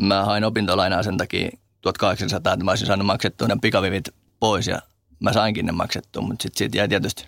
[0.00, 4.08] mä hain opintolainaa sen takia 1800, että mä olisin saanut maksettua ne pikavipit
[4.40, 4.82] pois ja
[5.20, 7.26] mä sainkin ne maksettua, mutta sitten siitä jäi tietysti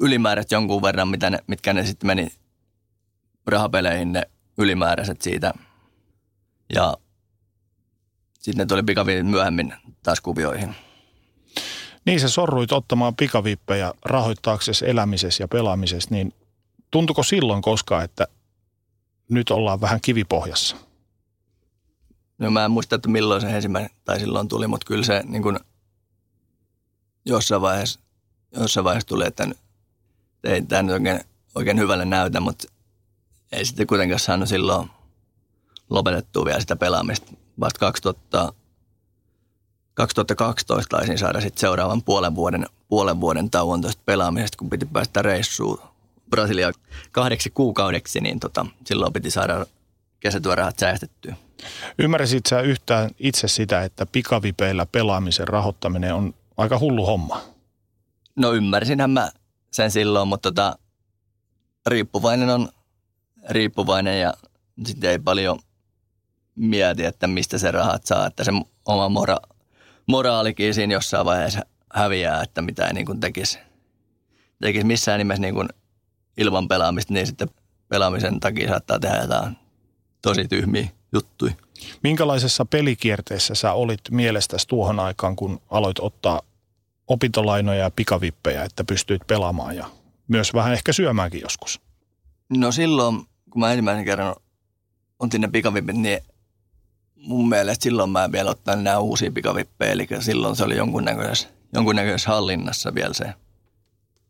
[0.00, 2.28] ylimääräiset jonkun verran, mitä ne, mitkä ne sitten meni
[3.46, 4.22] rahapeleihin ne
[4.58, 5.54] ylimääräiset siitä.
[6.74, 6.96] Ja
[8.34, 10.74] sitten ne tuli pikavipit myöhemmin taas kuvioihin.
[12.04, 16.32] Niin sä sorruit ottamaan pikavippejä rahoittaaksesi elämisessä ja pelaamisessa, niin
[16.90, 18.28] tuntuko silloin koskaan, että
[19.28, 20.76] nyt ollaan vähän kivipohjassa?
[22.38, 25.42] No mä en muista, että milloin se ensimmäinen tai silloin tuli, mutta kyllä se niin
[25.42, 25.58] kuin
[27.24, 28.00] jossain vaiheessa,
[28.52, 29.48] jossain vaiheessa tuli, että
[30.44, 31.20] ei tämä nyt oikein,
[31.54, 32.68] oikein hyvälle näytä, mutta
[33.52, 34.90] ei sitten kuitenkaan saanut silloin
[35.90, 37.32] lopetettua vielä sitä pelaamista.
[37.60, 38.52] Vasta 2000,
[39.94, 45.22] 2012 taisin saada sitten seuraavan puolen vuoden, puolen vuoden tauon tuosta pelaamisesta, kun piti päästä
[45.22, 45.80] reissuun
[46.30, 46.74] Brasiliaan
[47.12, 49.66] kahdeksi kuukaudeksi, niin tota, silloin piti saada
[50.20, 51.36] kesätyörahat säästettyä.
[51.98, 57.42] Ymmärsit sä yhtään itse sitä, että pikavipeillä pelaamisen rahoittaminen on aika hullu homma?
[58.36, 59.30] No ymmärsinhän mä
[59.70, 60.78] sen silloin, mutta tota,
[61.86, 62.68] riippuvainen on
[63.50, 64.34] riippuvainen ja
[64.84, 65.58] sitten ei paljon
[66.54, 68.52] mieti, että mistä se rahat saa, että se
[68.84, 69.36] oma mora,
[70.06, 71.60] moraalikin siinä jossain vaiheessa
[71.94, 73.58] häviää, että mitä ei niin kuin tekisi,
[74.60, 75.68] tekisi missään nimessä niin kuin
[76.36, 77.48] ilman pelaamista, niin sitten
[77.88, 79.56] pelaamisen takia saattaa tehdä jotain
[80.22, 81.52] tosi tyhmiä juttuja.
[82.02, 86.42] Minkälaisessa pelikierteessä sä olit mielestäsi tuohon aikaan, kun aloit ottaa
[87.08, 89.86] opintolainoja ja pikavippejä, että pystyit pelaamaan ja
[90.28, 91.80] myös vähän ehkä syömäänkin joskus?
[92.48, 94.34] No silloin, kun mä ensimmäisen kerran
[95.18, 96.20] otin ne pikavipit, niin
[97.16, 101.48] mun mielestä silloin mä en vielä ottanut nämä uusia pikavippejä, eli silloin se oli jonkunnäköisessä,
[101.74, 103.34] jonkunnäköisessä hallinnassa vielä se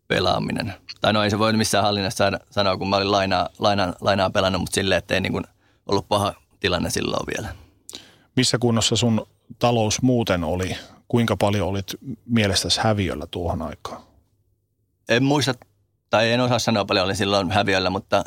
[0.09, 0.75] pelaaminen.
[1.01, 4.61] Tai no ei se voi missään hallinnassa sanoa, kun mä olin lainaa, lainaa, lainaa pelannut,
[4.61, 5.45] mutta silleen, että ei niin kuin
[5.89, 7.55] ollut paha tilanne silloin vielä.
[8.37, 9.27] Missä kunnossa sun
[9.59, 10.77] talous muuten oli?
[11.09, 11.95] Kuinka paljon olit
[12.27, 14.03] mielestäsi häviöllä tuohon aikaan?
[15.09, 15.55] En muista,
[16.11, 18.25] tai en osaa sanoa paljon olin silloin häviöllä, mutta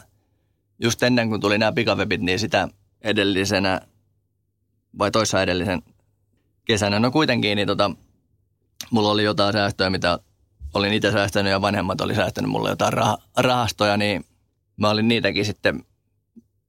[0.80, 2.68] just ennen kuin tuli nämä pikavepit, niin sitä
[3.02, 3.82] edellisenä
[5.00, 5.82] vai toissa edellisen
[6.66, 7.92] kesänä, no kuitenkin, niin tota,
[8.92, 10.20] mulla oli jotain säästöjä, mitä
[10.74, 14.26] olin itse säästänyt ja vanhemmat oli säästänyt mulle jotain rah- rahastoja, niin
[14.78, 15.86] mä olin niitäkin sitten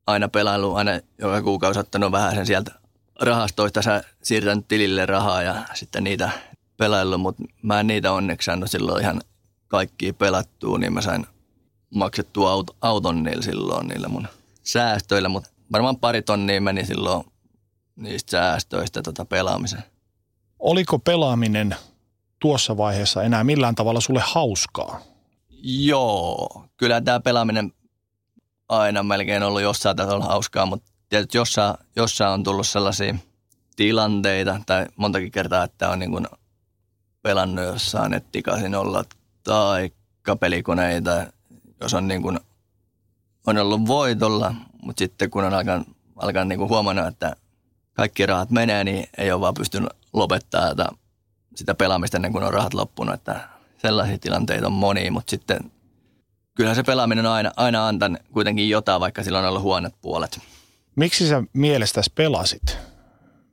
[0.07, 2.73] aina pelailu, aina joka kuukausi ottanut vähän sen sieltä
[3.21, 6.31] rahastoista sä siirtänyt tilille rahaa ja sitten niitä
[6.77, 9.21] pelaillut, mutta mä en niitä onneksi saanut silloin ihan
[9.69, 11.27] kaikki pelattua, niin mä sain
[11.95, 14.29] maksettua aut- auton niillä silloin niillä mun
[14.63, 17.25] säästöillä, mutta varmaan pari tonnia meni silloin
[17.97, 19.83] niistä säästöistä tota pelaamiseen.
[20.59, 21.77] Oliko pelaaminen
[22.39, 25.01] tuossa vaiheessa enää millään tavalla sulle hauskaa?
[25.63, 27.73] Joo, kyllä tämä pelaaminen
[28.69, 33.15] aina melkein ollut jossain tasolla hauskaa, mutta tietysti jossain, jossain on tullut sellaisia
[33.77, 36.27] tilanteita tai montakin kertaa, että on niin
[37.23, 39.05] pelannut jossain nettikaisin olla
[39.45, 39.91] tai
[40.41, 41.27] pelikoneita,
[41.81, 42.41] jos on, niin kuin,
[43.47, 47.37] on ollut voitolla, mutta sitten kun on alkanut, alkanut niin huomannut, että
[47.93, 50.77] kaikki rahat menee, niin ei ole vaan pystynyt lopettamaan
[51.55, 53.15] sitä pelaamista ennen kuin on rahat loppunut.
[53.15, 53.49] Että
[53.79, 55.73] sellaisia tilanteita on moni, mutta sitten
[56.55, 60.41] kyllähän se pelaaminen on aina, aina antanut kuitenkin jotain, vaikka sillä on ollut huonot puolet.
[60.97, 62.79] Miksi sä mielestäsi pelasit?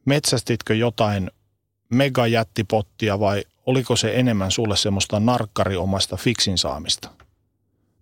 [0.05, 1.31] Metsästitkö jotain
[1.89, 7.09] megajättipottia vai oliko se enemmän sulle semmoista narkkariomasta fiksin saamista?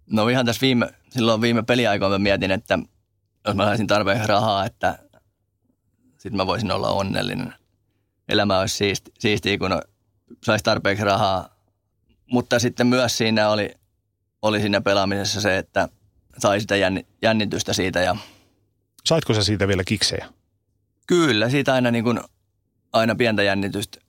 [0.09, 2.79] No ihan tässä viime, silloin viime peliaikoina mä mietin, että
[3.47, 4.99] jos mä saisin tarpeeksi rahaa, että
[6.17, 7.53] sitten mä voisin olla onnellinen.
[8.29, 9.81] Elämä olisi siisti, siistiä, kun
[10.43, 11.49] saisi tarpeeksi rahaa.
[12.31, 13.75] Mutta sitten myös siinä oli,
[14.47, 15.89] oli siinä pelaamisessa se, että
[16.37, 16.75] sai sitä
[17.21, 17.99] jännitystä siitä.
[17.99, 18.15] Ja
[19.07, 20.27] Saitko sä siitä vielä kiksejä?
[21.07, 22.19] Kyllä, siitä aina, niin kuin,
[22.93, 23.99] aina pientä jännitystä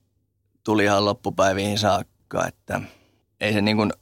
[0.65, 2.81] tuli ihan loppupäiviin saakka, että
[3.41, 3.93] ei se niin kuin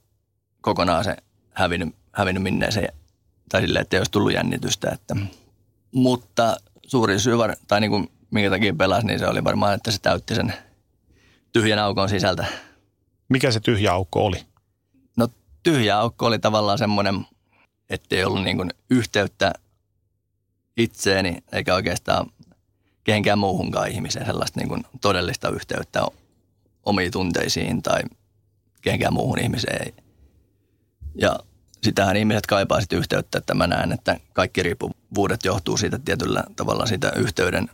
[0.61, 1.17] kokonaan se
[1.53, 2.93] hävinnyt, hävinnyt minneeseen,
[3.49, 4.91] tai silleen, että ei olisi tullut jännitystä.
[4.91, 5.17] Että,
[5.93, 6.57] mutta
[6.87, 7.35] suuri syy,
[7.69, 10.55] tai niin kuin minkä takia pelasi, niin se oli varmaan, että se täytti sen
[11.53, 12.47] tyhjän aukon sisältä.
[13.29, 14.47] Mikä se tyhjä aukko oli?
[15.67, 17.27] Tyhjä aukko oli tavallaan semmoinen,
[17.91, 19.53] ettei ollut niin kuin yhteyttä
[20.77, 22.27] itseeni eikä oikeastaan
[23.05, 26.07] kehenkään muuhunkaan ihmiseen sellaista niin kuin todellista yhteyttä
[26.85, 28.03] omiin tunteisiin tai
[28.83, 29.93] kehenkään muuhun ihmiseen.
[31.15, 31.39] Ja
[31.83, 36.87] sitähän ihmiset kaipaa sitä yhteyttä, että mä näen, että kaikki riippuvuudet johtuu siitä tietyllä tavalla
[36.87, 37.71] siitä yhteyden,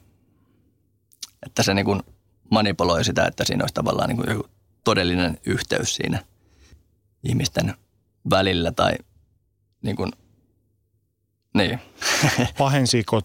[1.46, 2.02] että se niin kuin
[2.50, 4.48] manipuloi sitä, että siinä olisi tavallaan niin kuin joku
[4.84, 6.24] todellinen yhteys siinä
[7.24, 7.74] ihmisten
[8.30, 8.92] välillä tai
[9.82, 10.12] niin kuin,
[11.54, 11.78] niin.
[12.58, 13.20] Pahensiko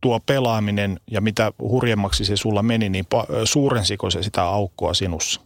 [0.00, 3.04] tuo pelaaminen ja mitä hurjemmaksi se sulla meni, niin
[3.44, 5.40] suurensiko se sitä aukkoa sinussa?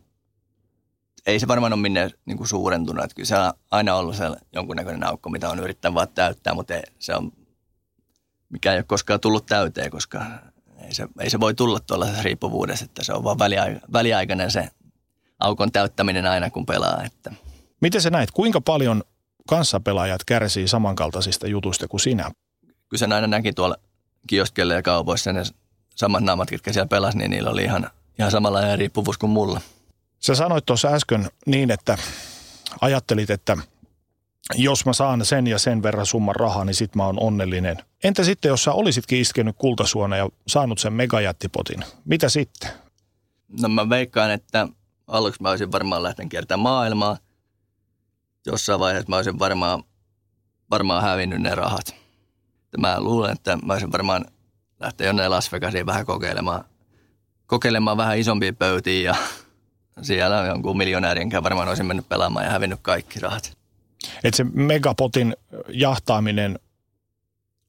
[1.26, 3.04] ei se varmaan ole minne niin kuin suurentunut.
[3.04, 6.74] Että kyllä se on aina ollut se jonkunnäköinen aukko, mitä on yrittänyt vaan täyttää, mutta
[6.74, 7.32] ei, se on,
[8.48, 10.24] mikä ei ole koskaan tullut täyteen, koska
[10.86, 14.68] ei se, ei se voi tulla tuollaisessa riippuvuudessa, että se on vaan väliaika, väliaikainen se
[15.40, 17.02] aukon täyttäminen aina, kun pelaa.
[17.04, 17.32] Että.
[17.84, 19.02] Miten sä näet, kuinka paljon
[19.48, 22.30] kanssapelaajat kärsii samankaltaisista jutuista kuin sinä?
[22.60, 23.76] Kyllä sen aina näki tuolla
[24.26, 25.42] kioskelle ja kaupoissa ne
[25.94, 29.60] samat naamat, ketkä siellä pelasi, niin niillä oli ihan, ihan samanlainen riippuvuus kuin mulla.
[30.18, 31.98] Sä sanoit tuossa äsken niin, että
[32.80, 33.56] ajattelit, että
[34.54, 37.76] jos mä saan sen ja sen verran summan rahaa, niin sit mä oon onnellinen.
[38.04, 41.84] Entä sitten, jos sä olisitkin iskenyt kultasuona ja saanut sen megajättipotin?
[42.04, 42.70] Mitä sitten?
[43.60, 44.68] No mä veikkaan, että
[45.06, 47.23] aluksi mä olisin varmaan lähtenyt kiertämään maailmaa.
[48.46, 49.84] Jossain vaiheessa mä olisin varmaan,
[50.70, 51.94] varmaan hävinnyt ne rahat.
[52.78, 54.24] Mä luulen, että mä olisin varmaan
[54.80, 56.64] lähtenyt jonne Las Vegasiin vähän kokeilemaan,
[57.46, 59.14] kokeilemaan vähän isompia pöytiä ja
[60.02, 63.56] siellä jonkun miljonäärin varmaan olisin mennyt pelaamaan ja hävinnyt kaikki rahat.
[64.24, 65.36] Että se megapotin
[65.68, 66.58] jahtaaminen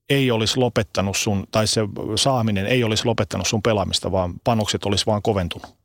[0.09, 1.82] ei olisi lopettanut sun, tai se
[2.15, 5.76] saaminen ei olisi lopettanut sun pelaamista, vaan panokset olisi vaan koventunut?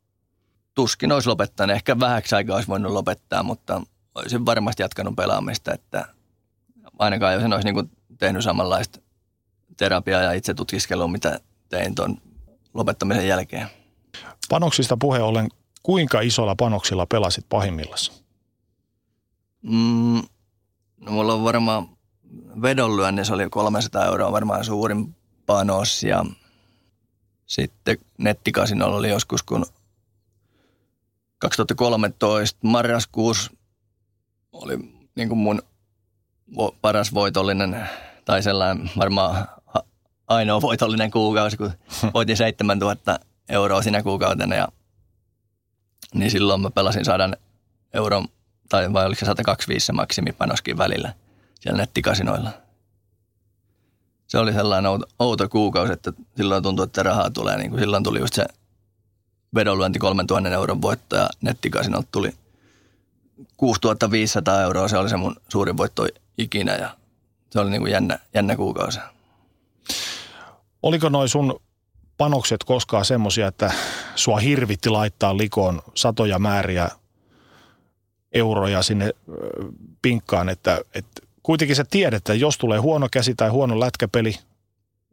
[0.74, 1.76] Tuskin olisi lopettanut.
[1.76, 3.82] Ehkä vähäksi aikaa olisi voinut lopettaa, mutta
[4.14, 6.06] olisin varmasti jatkanut pelaamista, että
[6.98, 9.00] ainakaan jos en olisi niin tehnyt samanlaista
[9.76, 12.16] terapiaa ja itse tutkiskelua, mitä tein tuon
[12.74, 13.66] lopettamisen jälkeen.
[14.48, 15.48] Panoksista puhe ollen,
[15.82, 17.98] kuinka isolla panoksilla pelasit pahimmillaan?
[19.62, 20.22] Mm,
[21.00, 21.88] no mulla on varmaan
[22.62, 26.24] vedonlyönnissä oli 300 euroa varmaan suurin panos ja
[27.46, 29.66] sitten nettikasinolla oli joskus, kun
[31.38, 33.50] 2013 marraskuussa
[34.52, 34.78] oli
[35.14, 35.62] niin kuin mun
[36.80, 37.88] paras voitollinen
[38.24, 39.46] tai sellainen varmaan
[40.28, 41.72] ainoa voitollinen kuukausi, kun
[42.14, 44.68] voitin 7000 euroa sinä kuukautena ja
[46.14, 47.36] niin silloin mä pelasin sadan
[47.94, 48.28] euron,
[48.68, 51.14] tai vai oliko se 125 se maksimipanoskin välillä
[51.60, 52.50] siellä nettikasinoilla.
[54.26, 57.56] Se oli sellainen outo, outo kuukausi, että silloin tuntui, että rahaa tulee.
[57.56, 58.46] Niin kuin silloin tuli just se
[59.54, 62.32] vedonlyönti 3000 euron voitto ja nettikasinolta tuli
[63.56, 64.88] 6500 euroa.
[64.88, 66.06] Se oli se mun suurin voitto
[66.38, 66.96] ikinä ja
[67.50, 69.00] se oli niin kuin jännä, jännä kuukausi.
[70.82, 71.60] Oliko noin sun
[72.18, 73.72] panokset koskaan semmoisia, että
[74.14, 76.90] sua hirvitti laittaa likoon satoja määriä
[78.32, 79.10] euroja sinne
[80.02, 84.34] pinkkaan, että, että kuitenkin sä tiedät, että jos tulee huono käsi tai huono lätkäpeli,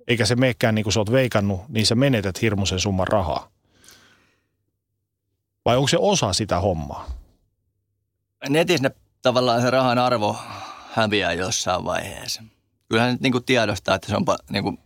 [0.08, 3.50] eikä se meekään niin kuin sä oot veikannut, niin sä menetät hirmuisen summan rahaa.
[5.66, 7.10] Vai onko se osa sitä hommaa?
[8.50, 10.38] Netissä ne, tavallaan se rahan arvo
[10.92, 12.44] häviää jossain vaiheessa.
[12.90, 14.78] Kyllähän nyt niin kuin tiedostaa, että se on niin kuin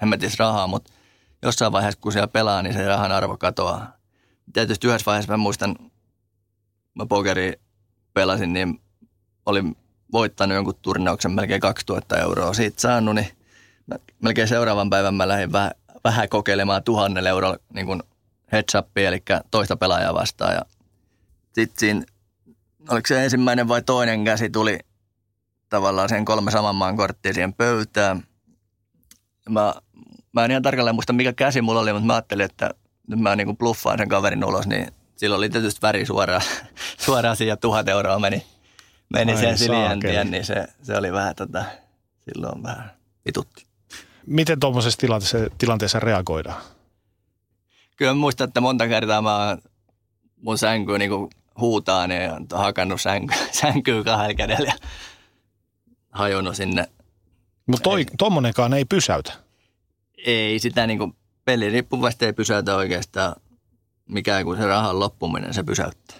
[0.00, 0.92] hemmetis rahaa, mutta
[1.42, 3.96] jossain vaiheessa, kun siellä pelaa, niin se rahan arvo katoaa.
[4.52, 5.76] Tietysti yhdessä vaiheessa mä muistan,
[6.94, 7.52] mä pokeri
[8.14, 8.80] pelasin, niin
[9.46, 9.76] olin
[10.12, 13.28] voittanut jonkun turnauksen melkein 2000 euroa siitä saanut, niin
[14.22, 15.70] melkein seuraavan päivän mä lähdin vähän,
[16.04, 18.02] vähän kokeilemaan tuhannella eurolla niin
[18.52, 20.54] heads upia, eli toista pelaajaa vastaan.
[20.54, 20.62] Ja
[21.52, 22.02] sitten siinä,
[22.90, 24.78] oliko se ensimmäinen vai toinen käsi tuli
[25.68, 28.22] tavallaan sen kolme saman maan korttia siihen pöytään.
[29.48, 29.74] Mä,
[30.32, 32.70] mä en ihan tarkalleen muista, mikä käsi mulla oli, mutta mä ajattelin, että
[33.06, 36.42] nyt mä niin bluffaan sen kaverin ulos, niin silloin oli tietysti väri suoraan,
[37.06, 38.46] suoraan siihen tuhat euroa meni,
[39.08, 41.64] meni Ai sen silientien, niin se, se oli vähän tota,
[42.24, 42.90] silloin vähän
[43.26, 43.66] vitutti.
[44.26, 46.62] Miten tuommoisessa tilanteessa, tilanteessa reagoidaan?
[47.96, 49.58] Kyllä muistan, että monta kertaa mä
[50.36, 51.10] mun sänkyä niin
[51.60, 54.88] huutaa, niin on hakannut sänky, sänkyä kahdella kädellä ja
[56.10, 56.86] hajonnut sinne.
[57.66, 59.32] Mutta toi, tommonenkaan ei pysäytä.
[60.26, 63.36] Ei sitä niin kuin peliriippuvasti ei pysäytä oikeastaan
[64.08, 66.16] mikään kuin se rahan loppuminen, se pysäyttää.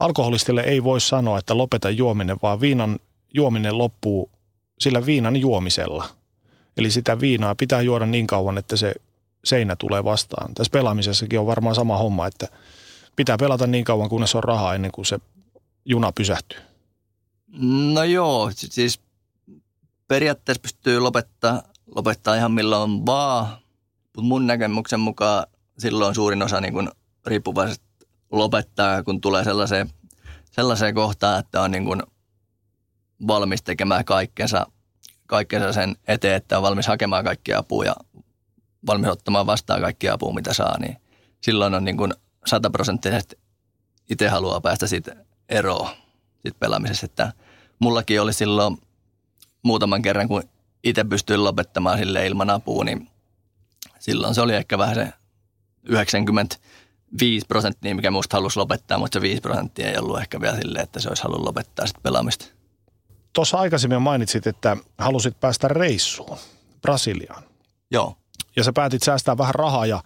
[0.00, 2.98] Alkoholistille ei voi sanoa, että lopeta juominen, vaan viinan
[3.34, 4.30] juominen loppuu
[4.78, 6.08] sillä viinan juomisella.
[6.76, 8.94] Eli sitä viinaa pitää juoda niin kauan, että se
[9.44, 10.54] seinä tulee vastaan.
[10.54, 12.48] Tässä pelaamisessakin on varmaan sama homma, että
[13.16, 15.18] pitää pelata niin kauan, kunnes on rahaa ennen kuin se
[15.84, 16.58] juna pysähtyy.
[17.94, 19.00] No joo, siis
[20.08, 21.62] periaatteessa pystyy lopettaa,
[21.94, 23.46] lopettaa ihan milloin vaan,
[24.02, 25.46] mutta mun näkemyksen mukaan
[25.78, 26.92] silloin suurin osa niin kun
[27.26, 27.82] riippuvaiset
[28.32, 29.90] lopettaa, kun tulee sellaiseen,
[30.50, 32.02] sellaiseen kohtaan, että on niin kun
[33.26, 34.66] valmis tekemään kaikkensa,
[35.26, 37.94] kaikkensa sen eteen, että on valmis hakemaan kaikkia apua ja
[38.86, 40.96] valmis ottamaan vastaan kaikkia apua, mitä saa, niin
[41.40, 41.96] silloin on niin
[42.46, 43.38] sataprosenttisesti
[44.10, 45.16] itse haluaa päästä siitä
[45.48, 45.88] eroon
[46.42, 47.04] siitä pelaamisesta.
[47.06, 47.32] Että
[47.78, 48.78] mullakin oli silloin
[49.62, 50.42] muutaman kerran, kun
[50.84, 53.08] itse pystyin lopettamaan sille ilman apua, niin
[53.98, 55.12] silloin se oli ehkä vähän se
[55.82, 60.82] 95 prosenttia, mikä musta halusi lopettaa, mutta se 5 prosenttia ei ollut ehkä vielä silleen,
[60.82, 62.46] että se olisi halunnut lopettaa sitten pelaamista.
[63.32, 66.38] Tuossa aikaisemmin mainitsit, että halusit päästä reissuun
[66.82, 67.42] Brasiliaan.
[67.90, 68.16] Joo.
[68.56, 70.02] Ja sä päätit säästää vähän rahaa ja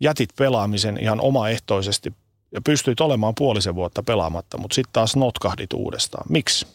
[0.00, 2.12] jätit pelaamisen ihan omaehtoisesti
[2.52, 6.24] ja pystyit olemaan puolisen vuotta pelaamatta, mutta sitten taas notkahdit uudestaan.
[6.28, 6.66] Miksi?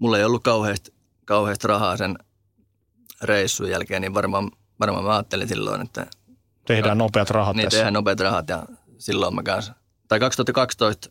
[0.00, 2.18] mulla ei ollut kauheasti, kauheasti rahaa sen
[3.22, 6.06] reissun jälkeen, niin varmaan, varmaan mä ajattelin silloin, että...
[6.66, 7.76] Tehdään nopeat rahat niin, tässä.
[7.76, 8.66] tehdään nopeat rahat ja
[8.98, 9.74] silloin mä kanssa...
[10.08, 11.08] Tai 2012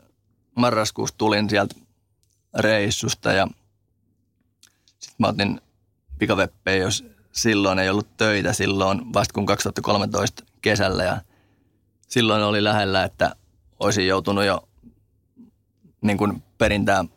[0.55, 1.75] marraskuussa tulin sieltä
[2.59, 3.47] reissusta ja
[4.99, 5.61] sitten mä otin
[6.19, 11.21] pikaveppejä, jos silloin ei ollut töitä silloin, vasta kun 2013 kesällä ja
[12.07, 13.35] silloin oli lähellä, että
[13.79, 14.67] olisin joutunut jo
[16.01, 17.09] niin kuin perintään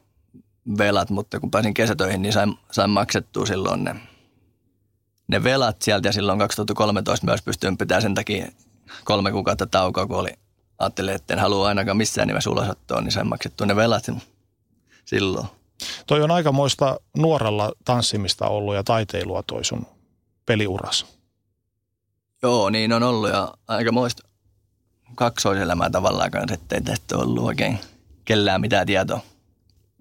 [0.79, 3.97] velat, mutta kun pääsin kesätöihin, niin sain, sain maksettua silloin ne,
[5.29, 8.49] ne velat sieltä ja silloin 2013 myös pystyin pitämään sen takia
[9.05, 10.33] kolme kuukautta taukoa, kun oli,
[10.79, 14.07] ajattelin, että en halua ainakaan missään nimessä ulosottoon, niin sain maksettua ne velat
[15.05, 15.47] silloin.
[16.07, 19.87] Toi on aikamoista nuorella tanssimista ollut ja taiteilua toi sun
[20.47, 21.07] peliuras.
[22.43, 24.29] Joo, niin on ollut ja aika muista
[25.15, 27.79] kaksoiselämää tavallaan kanssa, ettei tästä ollut oikein
[28.25, 29.21] kellään mitään tietoa.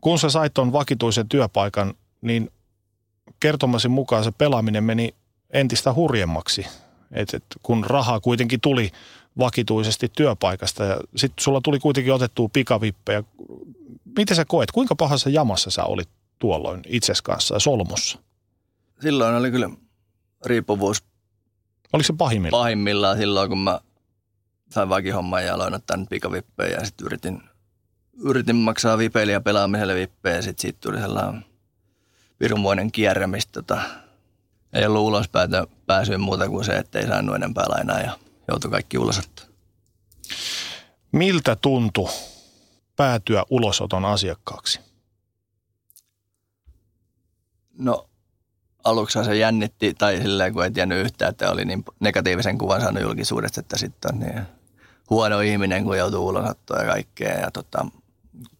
[0.01, 2.51] Kun sä sait ton vakituisen työpaikan, niin
[3.39, 5.15] kertomasi mukaan se pelaaminen meni
[5.49, 6.65] entistä hurjemmaksi.
[7.11, 8.91] Et, et kun rahaa kuitenkin tuli
[9.37, 13.23] vakituisesti työpaikasta ja sitten sulla tuli kuitenkin otettua pikavippejä.
[14.17, 18.19] Miten sä koet, kuinka pahassa jamassa sä olit tuolloin itses kanssa ja solmussa?
[19.01, 19.69] Silloin oli kyllä
[20.45, 21.03] riippuvuus
[21.93, 22.61] Oliko se pahimmillaan?
[22.61, 23.79] pahimmillaan silloin, kun mä
[24.71, 27.41] sain vakihomman ja aloin ottaa pikavippejä ja sitten yritin,
[28.23, 31.45] yritin maksaa vipeille ja pelaamiselle vippejä ja sitten siitä tuli sellainen
[32.39, 33.81] virunmoinen kierre, mistä tota,
[34.73, 38.17] ei ollut ulospäätä pääsyä muuta kuin se, että ei saanut enempää lainaa ja
[38.47, 39.49] joutui kaikki ulosottoon.
[41.11, 42.09] Miltä tuntui
[42.95, 44.79] päätyä ulosoton asiakkaaksi?
[47.77, 48.09] No
[48.86, 53.03] aluksi se jännitti, tai silleen kun ei tiennyt yhtään, että oli niin negatiivisen kuvan saanut
[53.03, 54.41] julkisuudesta, että sitten on niin
[55.09, 57.39] huono ihminen, kun joutuu ulosottoon ja kaikkea.
[57.39, 57.86] Ja tota,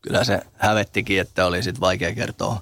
[0.02, 2.62] kyllä se hävettikin, että oli sitten vaikea kertoa,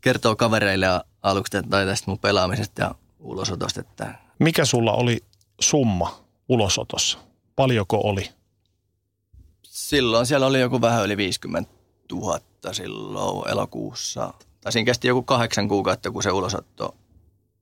[0.00, 0.86] kertoa kavereille
[1.22, 3.80] aluksi tai tästä mun pelaamisesta ja ulosotosta.
[3.80, 5.24] Että Mikä sulla oli
[5.60, 7.18] summa ulosotossa?
[7.56, 8.30] Paljonko oli?
[9.88, 11.70] silloin siellä oli joku vähän yli 50
[12.12, 12.40] 000
[12.72, 14.34] silloin elokuussa.
[14.70, 16.96] Siinä kesti joku kahdeksan kuukautta, kun se ulosotto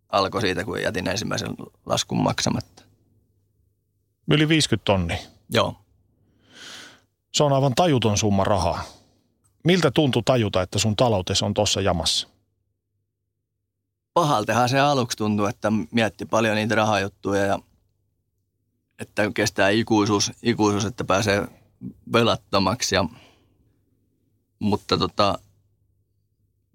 [0.08, 1.54] alkoi siitä, kun jätin ensimmäisen
[1.86, 2.82] laskun maksamatta.
[4.30, 5.18] Yli 50 tonni.
[5.50, 5.76] Joo.
[7.32, 8.82] Se on aivan tajuton summa rahaa.
[9.64, 12.28] Miltä tuntui tajuta, että sun taloutesi on tossa jamassa?
[14.16, 17.58] pahaltahan se aluksi tuntui, että mietti paljon niitä rahajuttuja ja
[18.98, 21.48] että kestää ikuisuus, ikuisuus että pääsee
[22.12, 22.94] velattomaksi.
[22.94, 23.04] Ja,
[24.58, 25.38] mutta tota,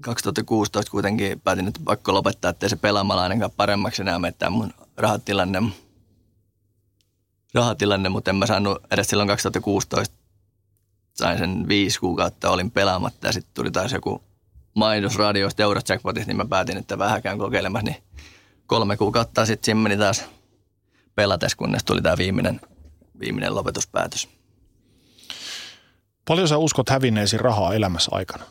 [0.01, 5.63] 2016 kuitenkin päätin, että pakko lopettaa, ettei se pelaamalla ainakaan paremmaksi enää mene mun rahatilanne.
[7.53, 10.15] rahatilanne, mutta en mä saanut edes silloin 2016
[11.13, 14.23] sain sen viisi kuukautta, olin pelaamatta ja sitten tuli taas joku
[14.73, 18.03] mainos radioista Eurojackpotista, niin mä päätin, että vähäkään kokeilemassa, niin
[18.67, 20.25] kolme kuukautta sitten siinä meni taas
[21.15, 22.61] pelates, kunnes tuli tämä viimeinen,
[23.19, 24.29] viimeinen lopetuspäätös.
[26.27, 28.43] Paljon sä uskot hävinneesi rahaa elämässä aikana?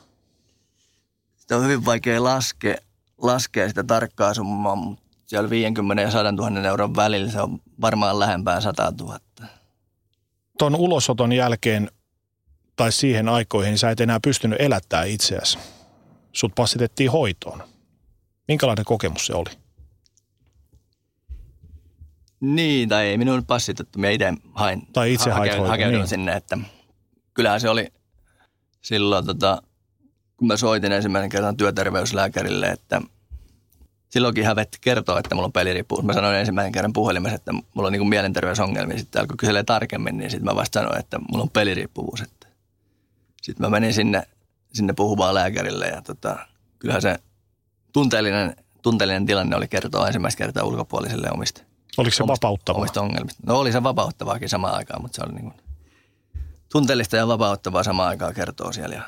[1.51, 2.77] Sitä on hyvin vaikea laskea,
[3.19, 8.19] laskea sitä tarkkaa summaa, mutta siellä 50 ja 100 000 euron välillä se on varmaan
[8.19, 9.19] lähempään 100 000.
[10.59, 11.91] Ton ulosoton jälkeen
[12.77, 15.59] tai siihen aikoihin sä et enää pystynyt elättää itseäsi.
[16.33, 17.63] Sut passitettiin hoitoon.
[18.49, 19.51] Minkälainen kokemus se oli?
[22.41, 23.99] Niin, tai ei minun passitettu.
[23.99, 24.87] Minä itse hain.
[24.93, 26.09] Tai itse hait hoitoon, hakeuduin niin.
[26.09, 26.59] sinne, että
[27.35, 27.93] kyllähän se oli
[28.81, 29.63] silloin, tota,
[30.41, 33.01] kun mä soitin ensimmäisen kerran työterveyslääkärille, että
[34.11, 36.05] silloinkin hävetti kertoa, että mulla on peliriippuvuus.
[36.05, 38.99] Mä sanoin ensimmäisen kerran puhelimessa, että mulla on niin mielenterveysongelmia.
[38.99, 42.21] Sitten alkoi kyselee tarkemmin, niin sitten mä vasta sanoin, että mulla on peliriippuvuus.
[42.21, 42.47] Että.
[43.43, 44.23] Sitten mä menin sinne,
[44.73, 46.39] sinne puhumaan lääkärille ja tota,
[46.79, 47.19] kyllähän se
[47.93, 51.63] tunteellinen, tunteellinen tilanne oli kertoa ensimmäistä kertaa ulkopuoliselle omista
[51.99, 52.81] Oliko se omista, vapauttavaa?
[52.81, 53.43] omista ongelmista.
[53.47, 55.55] No oli se vapauttavaakin samaan aikaan, mutta se oli niin kuin
[56.73, 58.95] tunteellista ja vapauttavaa samaan aikaan kertoo siellä.
[58.95, 59.03] Ja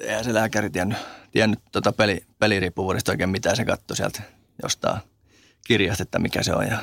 [0.00, 0.98] eihän se lääkäri tiennyt,
[1.30, 3.56] tiennyt tota peli, peliriippuvuudesta oikein mitään.
[3.56, 4.22] Se katsoi sieltä
[4.62, 5.00] jostain
[5.66, 6.78] kirjasta, että mikä se on ja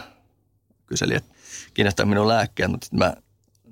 [0.86, 1.34] kyseli, että
[1.74, 3.14] kiinnostaa minun lääkkeet, mutta mä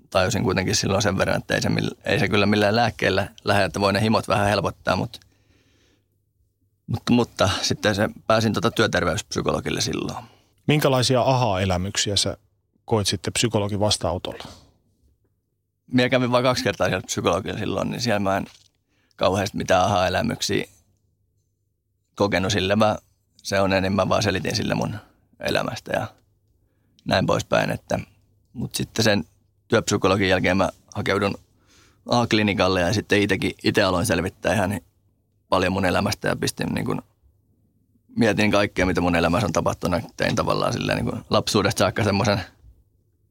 [0.10, 1.70] tajusin kuitenkin silloin sen verran, että ei se,
[2.06, 5.20] ei se kyllä millään lääkkeellä lähde, että voi ne himot vähän helpottaa, mutta,
[6.88, 10.26] mutta, mutta sitten se pääsin tota työterveyspsykologille silloin.
[10.68, 12.38] Minkälaisia aha-elämyksiä sä
[12.86, 14.44] koit sitten psykologin vastaanotolla?
[15.88, 18.46] Minä kävin vain kaksi kertaa siellä psykologilla silloin, niin siellä mä en
[19.22, 20.65] kauheasti mitään aha-elämyksiä
[22.15, 22.76] kokenut sille.
[22.76, 22.97] Mä,
[23.38, 24.95] se on enemmän vaan selitin sille mun
[25.39, 26.07] elämästä ja
[27.05, 27.72] näin poispäin.
[27.72, 27.99] Että,
[28.53, 29.24] mutta sitten sen
[29.67, 31.36] työpsykologin jälkeen mä hakeudun
[32.09, 34.82] A-klinikalle ja sitten itsekin, itse aloin selvittää ihan
[35.49, 37.01] paljon mun elämästä ja pistin niin kuin,
[38.15, 40.01] mietin kaikkea, mitä mun elämässä on tapahtunut.
[40.17, 42.41] Tein tavallaan silleen niin kuin lapsuudesta saakka semmoisen,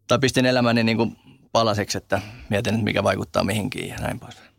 [0.06, 1.16] tai pistin elämäni niin kuin
[1.52, 4.49] palasiksi, että mietin, että mikä vaikuttaa mihinkin ja näin poispäin.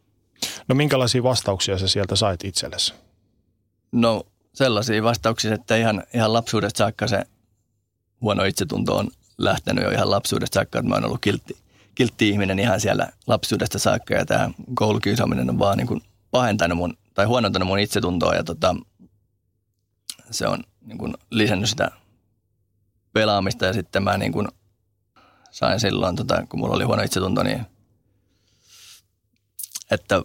[0.68, 2.94] No minkälaisia vastauksia sä sieltä sait itsellesi?
[3.92, 7.24] No sellaisia vastauksia, että ihan, ihan lapsuudesta saakka se
[8.22, 9.08] huono itsetunto on
[9.38, 11.58] lähtenyt jo ihan lapsuudesta saakka, että mä oon ollut kiltti,
[11.96, 14.14] kiltti ihminen ihan siellä lapsuudesta saakka.
[14.14, 16.02] Ja tämä koulukiusaaminen on vaan niin kuin
[16.32, 18.36] pahentanut mun, tai huonontanut mun itsetuntoa.
[18.36, 18.76] Ja tota,
[20.32, 21.92] se on niin kuin lisännyt sitä
[23.14, 23.66] pelaamista.
[23.66, 24.48] Ja sitten mä niin kuin
[25.52, 27.66] sain silloin, tota, kun mulla oli huono itsetunto, niin
[29.92, 30.22] että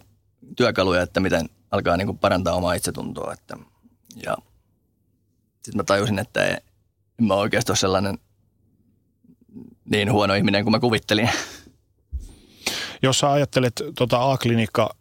[0.57, 3.33] työkaluja, että miten, alkaa niin kuin parantaa omaa itsetuntoa.
[3.33, 3.57] Että,
[4.25, 4.37] ja
[5.55, 6.61] sitten mä tajusin, että en
[7.19, 8.17] mä oikeasti ole sellainen
[9.85, 11.29] niin huono ihminen kuin mä kuvittelin.
[13.03, 14.95] Jos sä ajattelet tuota A-klinikka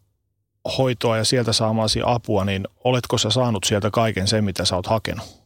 [0.78, 4.86] hoitoa ja sieltä saamaasi apua, niin oletko sä saanut sieltä kaiken sen, mitä sä oot
[4.86, 5.42] hakenut?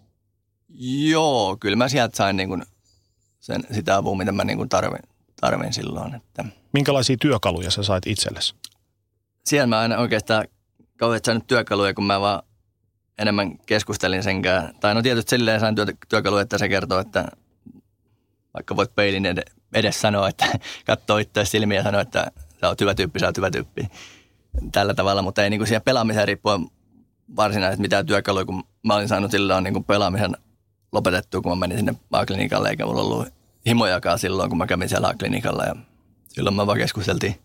[1.09, 2.63] Joo, kyllä mä sieltä sain niin kuin
[3.41, 5.03] sen, sitä apua, mitä mä niin kuin tarvin,
[5.41, 6.15] tarvin silloin.
[6.15, 6.45] Että.
[6.73, 8.55] Minkälaisia työkaluja sä sait itsellesi?
[9.45, 10.45] Siellä mä aina oikeastaan
[10.97, 12.43] kauhean saanut työkaluja, kun mä vaan
[13.19, 14.75] enemmän keskustelin senkään.
[14.81, 17.29] Tai no tietysti silleen sain työ, työkaluja, että se kertoo, että
[18.55, 19.25] vaikka voit peilin
[19.75, 20.47] edes sanoa, että
[20.87, 22.31] katsoo itse silmiä ja sanoa, että
[22.61, 23.89] sä oot hyvä tyyppi, sä oot hyvä tyyppi.
[24.73, 26.67] Tällä tavalla, mutta ei niin kuin siihen pelaamiseen riippuen
[27.37, 30.37] varsinaisesti mitään työkaluja, kun mä olin saanut silloin niin kuin pelaamisen
[30.93, 33.29] lopetettua, kun mä menin sinne A-klinikalle, eikä mulla ollut
[33.67, 35.65] himojakaan silloin, kun mä kävin siellä A-klinikalla.
[35.65, 35.77] Ja
[36.29, 37.37] silloin mä vaan keskusteltiin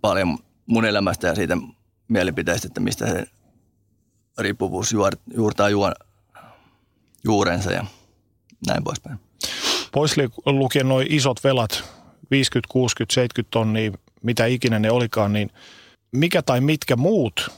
[0.00, 0.38] paljon
[0.70, 1.56] mun elämästä ja siitä
[2.08, 3.26] mielipiteistä, että mistä se
[4.38, 5.92] riippuvuus juor, juurtaa juor,
[7.24, 7.84] juurensa ja
[8.66, 9.20] näin poispäin.
[9.92, 10.16] Pois
[10.46, 11.84] lukien noin isot velat,
[12.30, 13.92] 50, 60, 70 tonnia,
[14.22, 15.50] mitä ikinä ne olikaan, niin
[16.12, 17.50] mikä tai mitkä muut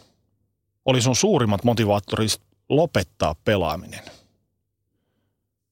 [0.85, 4.01] oli sun suurimmat motivaattorit lopettaa pelaaminen?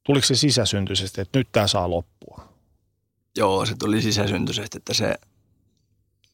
[0.02, 2.48] Tuliko se sisäsyntyisesti, että nyt tämä saa loppua?
[3.36, 5.14] Joo, se tuli sisäsyntyisesti, että se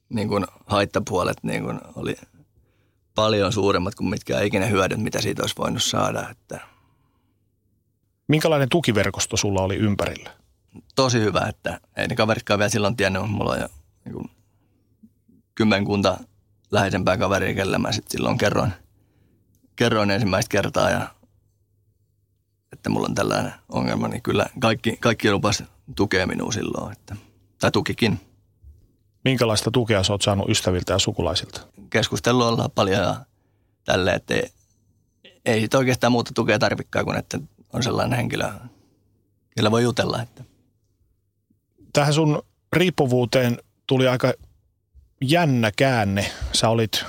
[0.09, 2.17] niin kuin haittapuolet niin kuin oli
[3.15, 6.29] paljon suuremmat kuin mitkä ikinä hyödyt, mitä siitä olisi voinut saada.
[6.31, 6.61] Että.
[8.29, 10.31] Minkälainen tukiverkosto sulla oli ympärillä?
[10.97, 13.31] Tosi hyvä, että ei ne kaveritkaan vielä silloin tiennyt.
[13.31, 13.69] Mulla on jo
[14.05, 14.31] niin kuin
[15.55, 16.19] kymmenkunta
[16.71, 18.73] läheisempää kaveria, kelle mä sitten silloin kerroin,
[19.77, 21.09] kerroin ensimmäistä kertaa ja
[22.73, 25.65] että mulla on tällainen ongelma, niin kyllä kaikki, kaikki lupas
[25.97, 27.17] tukea minua silloin, että,
[27.61, 28.21] tai tukikin.
[29.27, 31.61] Minkälaista tukea sä oot saanut ystäviltä ja sukulaisilta?
[31.91, 33.17] Keskustelu ollaan paljon ja
[33.85, 34.51] tälle, että ei,
[35.45, 37.39] ei sit oikeastaan muuta tukea tarvikaan kuin että
[37.73, 38.53] on sellainen henkilö,
[39.57, 40.23] jolla voi jutella.
[40.23, 40.45] Että.
[41.93, 44.33] Tähän sun riippuvuuteen tuli aika
[45.25, 46.31] jännä käänne.
[46.53, 47.05] Sä olit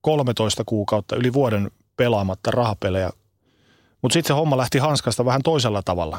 [0.00, 3.10] 13 kuukautta, yli vuoden pelaamatta rahapelejä
[4.02, 6.18] mutta sitten se homma lähti hanskasta vähän toisella tavalla.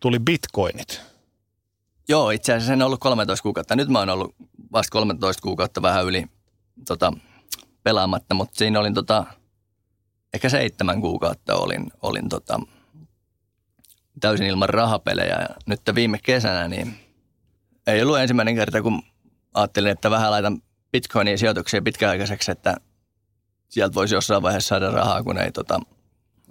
[0.00, 1.07] Tuli bitcoinit.
[2.08, 3.76] Joo, itse asiassa en ollut 13 kuukautta.
[3.76, 4.34] Nyt mä oon ollut
[4.72, 6.26] vasta 13 kuukautta vähän yli
[6.86, 7.12] tota,
[7.82, 9.24] pelaamatta, mutta siinä olin tota,
[10.34, 12.60] ehkä seitsemän kuukautta olin, olin tota,
[14.20, 15.36] täysin ilman rahapelejä.
[15.40, 16.94] Ja nyt viime kesänä niin
[17.86, 19.02] ei ollut ensimmäinen kerta, kun
[19.54, 22.76] ajattelin, että vähän laitan bitcoinin sijoituksia pitkäaikaiseksi, että
[23.68, 25.80] sieltä voisi jossain vaiheessa saada rahaa, kun ei tota,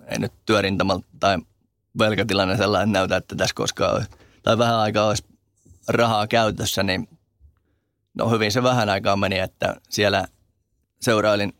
[0.07, 1.37] ei nyt työrintamalta tai
[1.99, 4.09] velkatilanne sellainen näytä, että tässä koskaan olisi,
[4.43, 5.23] tai vähän aikaa olisi
[5.87, 7.07] rahaa käytössä, niin
[8.13, 10.27] no hyvin se vähän aikaa meni, että siellä
[11.01, 11.53] seurailin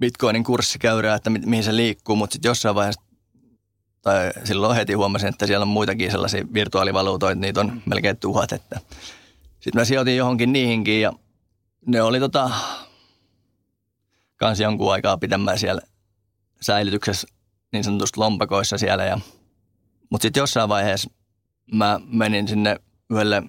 [0.00, 3.02] Bitcoinin kurssikäyrää, että mi- mihin se liikkuu, mutta sitten jossain vaiheessa,
[4.02, 8.80] tai silloin heti huomasin, että siellä on muitakin sellaisia virtuaalivaluutoita, niitä on melkein tuhat, että
[9.60, 11.12] sitten mä sijoitin johonkin niihinkin ja
[11.86, 12.50] ne oli tota,
[14.36, 15.80] kans jonkun aikaa pitemmään siellä
[16.60, 17.28] säilytyksessä
[17.72, 19.04] niin sanotusti lompakoissa siellä.
[19.04, 19.20] Ja,
[20.10, 21.10] mutta sitten jossain vaiheessa
[21.72, 22.80] mä menin sinne
[23.12, 23.42] yhdelle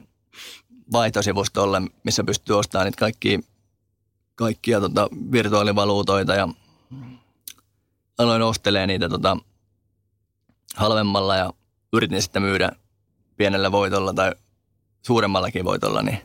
[0.92, 3.40] vaihtosivustolle, missä pystyy ostamaan niitä kaikkia,
[4.36, 6.48] kaikkia tota virtuaalivaluutoita ja
[8.18, 9.38] aloin ostelemaan niitä tota
[10.76, 11.54] halvemmalla ja
[11.94, 12.72] yritin sitten myydä
[13.38, 14.32] pienellä voitolla tai
[15.02, 16.20] suuremmallakin voitolla, niin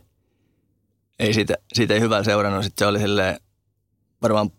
[1.18, 2.64] ei siitä, siitä ei hyvää seurannut.
[2.64, 3.40] Sitten se oli silleen
[4.22, 4.50] varmaan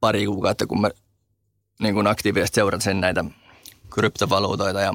[0.00, 0.90] pari kuukautta, kun mä
[1.80, 3.24] niin kuin aktiivisesti seurasin näitä
[3.90, 4.94] kryptovaluutoita ja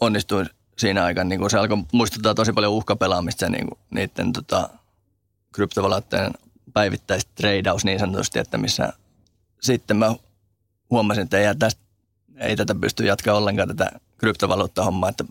[0.00, 1.28] onnistuin siinä aikana.
[1.28, 4.68] Niin kuin se alkoi muistuttaa tosi paljon uhkapelaamista niin kuin niiden tota,
[5.52, 6.32] kryptovaluuttojen
[6.72, 8.92] päivittäistä treidaus niin sanotusti, että missä
[9.60, 10.14] sitten mä
[10.90, 11.80] huomasin, että ei, tästä,
[12.36, 15.24] ei tätä pysty jatkaa ollenkaan tätä kryptovaluutta-hommaa, että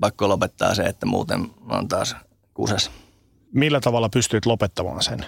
[0.00, 2.16] pakko lopettaa se, että muuten on taas
[2.54, 2.90] kusessa.
[3.52, 5.26] Millä tavalla pystyit lopettamaan sen?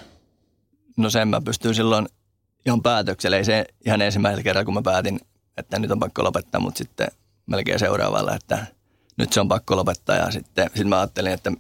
[0.97, 2.09] No sen mä pystyin silloin
[2.67, 3.37] ihan päätöksellä.
[3.37, 5.21] Ei se ihan ensimmäisellä kerralla, kun mä päätin,
[5.57, 7.09] että nyt on pakko lopettaa, mutta sitten
[7.47, 8.67] melkein seuraavalla, että
[9.17, 10.17] nyt se on pakko lopettaa.
[10.17, 11.53] Ja sitten sit mä ajattelin, että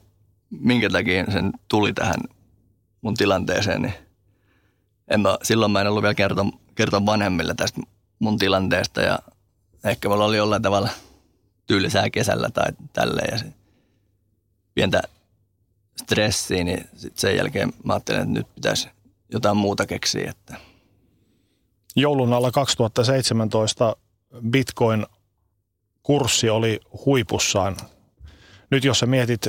[0.51, 2.21] minkä takia sen tuli tähän
[3.01, 3.95] mun tilanteeseen, niin
[5.09, 7.81] en mä, silloin mä en ollut vielä kertoa, kertoa vanhemmille tästä
[8.19, 9.19] mun tilanteesta ja
[9.85, 10.89] ehkä mulla oli jollain tavalla
[11.67, 13.47] tylsää kesällä tai tälleen ja se,
[14.75, 15.03] pientä
[16.03, 18.89] stressiä, niin sit sen jälkeen mä ajattelin, että nyt pitäisi
[19.33, 20.57] jotain muuta keksiä, että–
[21.97, 23.97] joulun alla 2017
[26.05, 27.77] Bitcoin-kurssi oli huipussaan.
[28.71, 29.47] Nyt jos sä mietit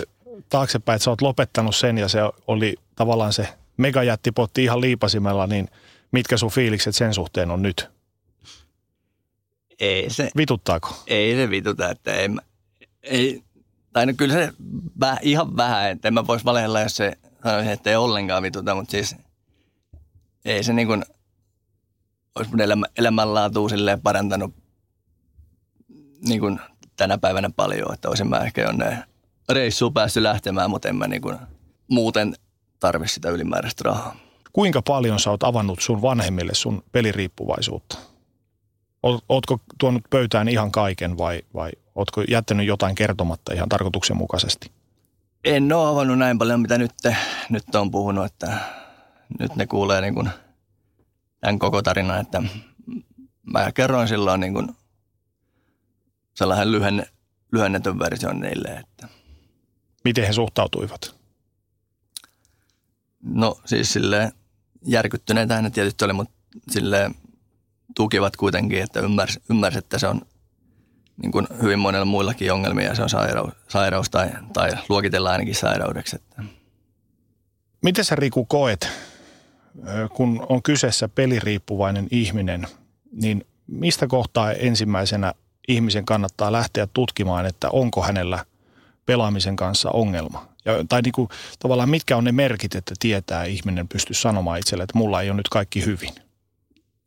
[0.50, 3.48] taaksepäin, että sä oot lopettanut sen ja se oli tavallaan se
[3.78, 5.68] megajättipotti ihan liipasimella, niin
[6.12, 7.90] mitkä sun fiilikset sen suhteen on nyt?
[9.80, 11.04] Ei se, Vituttaako?
[11.08, 12.30] ei se vituta, että ei,
[13.04, 13.44] ei,
[13.94, 14.54] tai no kyllä se
[15.00, 18.76] väh, ihan vähän, että en mä vois valehella, jos se sanoisi, että ei ollenkaan vituta,
[18.76, 19.16] mutta siis
[20.46, 21.06] ei se niin kuin,
[22.36, 24.65] olisi mun elämä, elämänlaatua silleen parantanut
[26.22, 26.60] niin kuin
[26.96, 29.04] tänä päivänä paljon, että olisin mä ehkä jonne
[29.50, 31.38] reissuun päässyt lähtemään, mutta en mä niin kuin
[31.88, 32.36] muuten
[32.80, 34.16] tarvi sitä ylimääräistä rahaa.
[34.54, 37.98] Kuinka paljon sä oot avannut sun vanhemmille sun peliriippuvaisuutta?
[39.08, 44.72] Oot- Ootko tuonut pöytään ihan kaiken vai, vai ootko jättänyt jotain kertomatta ihan tarkoituksenmukaisesti?
[45.44, 46.92] En ole avannut näin paljon, mitä nyt,
[47.50, 48.58] nyt on puhunut, että
[49.40, 50.30] nyt ne kuulee niin kuin
[51.40, 52.44] tämän koko tarinan, että
[53.44, 54.76] mä kerroin silloin niin kuin
[56.36, 57.06] sellainen lyhenne,
[57.52, 59.08] lyhennetyn version niille, että
[60.04, 61.16] Miten he suhtautuivat?
[63.26, 64.32] no siis sille
[64.86, 66.34] järkyttyneitä ne tietysti oli, mutta
[66.72, 67.12] sille
[67.96, 70.22] tukivat kuitenkin, että ymmärs, ymmärs että se on
[71.22, 76.16] niin kuin hyvin monella muillakin ongelmia se on sairaus, sairaus tai, tai luokitellaan ainakin sairaudeksi.
[76.16, 76.44] Että.
[77.84, 78.90] Miten sä Riku koet,
[80.16, 82.68] kun on kyseessä peliriippuvainen ihminen,
[83.12, 85.34] niin mistä kohtaa ensimmäisenä
[85.68, 88.46] ihmisen kannattaa lähteä tutkimaan, että onko hänellä
[89.06, 90.46] pelaamisen kanssa ongelma?
[90.66, 94.84] Ja, tai niin kuin, tavallaan mitkä on ne merkit, että tietää ihminen pystyy sanomaan itselle,
[94.84, 96.14] että mulla ei ole nyt kaikki hyvin?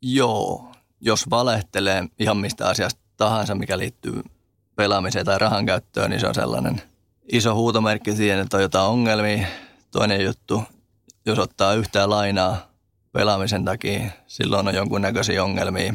[0.01, 4.23] Joo, jos valehtelee ihan mistä asiasta tahansa, mikä liittyy
[4.75, 6.81] pelaamiseen tai rahan käyttöön, niin se on sellainen
[7.31, 9.47] iso huutomerkki siihen, että on jotain ongelmia.
[9.91, 10.63] Toinen juttu,
[11.25, 12.57] jos ottaa yhtään lainaa
[13.11, 15.93] pelaamisen takia, silloin on jonkunnäköisiä ongelmia.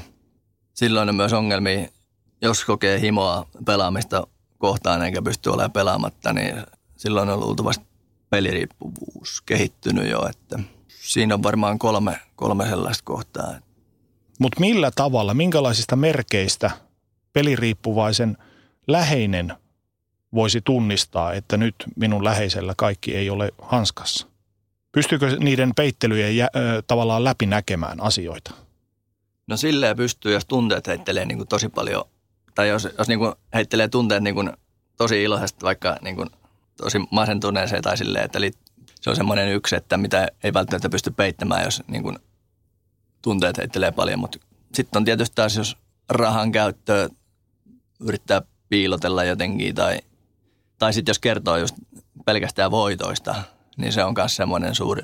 [0.74, 1.88] Silloin on myös ongelmia,
[2.44, 4.26] jos kokee himoa pelaamista
[4.58, 6.54] kohtaan eikä pysty olemaan pelaamatta, niin
[6.96, 7.84] silloin on luultavasti
[8.30, 13.54] peliriippuvuus kehittynyt jo, että siinä on varmaan kolme, kolme sellaista kohtaa.
[14.38, 16.70] Mutta millä tavalla, minkälaisista merkeistä
[17.32, 18.36] peliriippuvaisen
[18.86, 19.54] läheinen
[20.34, 24.26] voisi tunnistaa, että nyt minun läheisellä kaikki ei ole hanskassa?
[24.92, 28.54] Pystyykö niiden peittelyjen jä, ö, tavallaan läpi näkemään asioita?
[29.46, 32.04] No silleen pystyy, jos tunteet heittelee niin kuin tosi paljon,
[32.54, 34.52] tai jos, jos niin kuin heittelee tunteet niin kuin
[34.96, 36.30] tosi iloisesti, vaikka niin kuin
[36.76, 38.38] tosi masentuneeseen tai silleen, että
[39.00, 42.18] se on semmoinen yksi, että mitä ei välttämättä pysty peittämään, jos niin kuin
[43.22, 44.18] tunteet heittelee paljon.
[44.18, 44.38] Mutta
[44.74, 45.76] sitten on tietysti taas, jos
[46.08, 47.08] rahan käyttöä
[48.00, 49.98] yrittää piilotella jotenkin, tai,
[50.78, 51.74] tai sitten jos kertoo just
[52.24, 53.34] pelkästään voitoista,
[53.76, 55.02] niin se on myös semmoinen suuri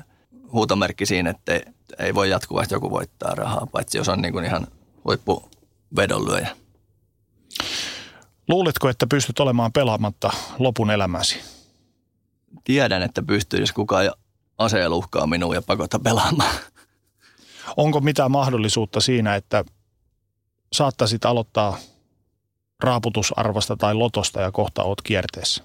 [0.51, 1.63] huutomerkki siinä, että ei,
[1.99, 4.67] ei voi jatkuvasti joku voittaa rahaa, paitsi jos on niin kuin ihan
[5.05, 6.60] huippuvedonlyöjä.
[8.47, 11.39] Luuletko, että pystyt olemaan pelaamatta lopun elämäsi?
[12.63, 14.11] Tiedän, että pystyy, jos kukaan
[14.57, 16.55] aseella uhkaa minua ja pakottaa pelaamaan.
[17.77, 19.65] Onko mitään mahdollisuutta siinä, että
[20.73, 21.77] saattaisit aloittaa
[22.83, 25.63] raaputusarvasta tai lotosta ja kohta oot kierteessä?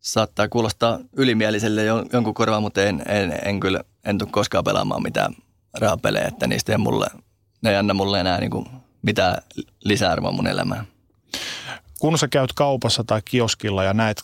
[0.00, 5.02] Saattaa kuulostaa ylimieliselle jo- jonkun korvaan, mutta en, en, en kyllä, en tule koskaan pelaamaan
[5.02, 5.34] mitään
[5.74, 7.06] rahapelejä, että niistä ei mulle,
[7.62, 8.66] ne ei anna mulle enää niin kuin
[9.02, 9.42] mitään
[9.84, 10.86] lisäarvoa mun elämään.
[12.00, 14.22] Kun sä käyt kaupassa tai kioskilla ja näet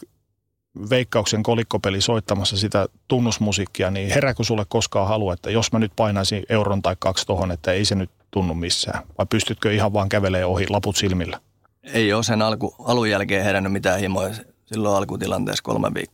[0.91, 6.45] veikkauksen kolikkopeli soittamassa sitä tunnusmusiikkia, niin herääkö sulle koskaan halu, että jos mä nyt painaisin
[6.49, 9.03] euron tai kaksi tohon, että ei se nyt tunnu missään?
[9.19, 11.41] Vai pystytkö ihan vaan kävelemään ohi laput silmillä?
[11.83, 14.35] Ei ole sen alku, alun jälkeen herännyt mitään himoja.
[14.67, 16.13] Silloin alkutilanteessa kolme, viik-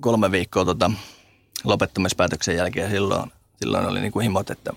[0.00, 0.90] kolme viikkoa tota,
[1.64, 4.72] lopettamispäätöksen jälkeen silloin, silloin oli niin kuin himot, että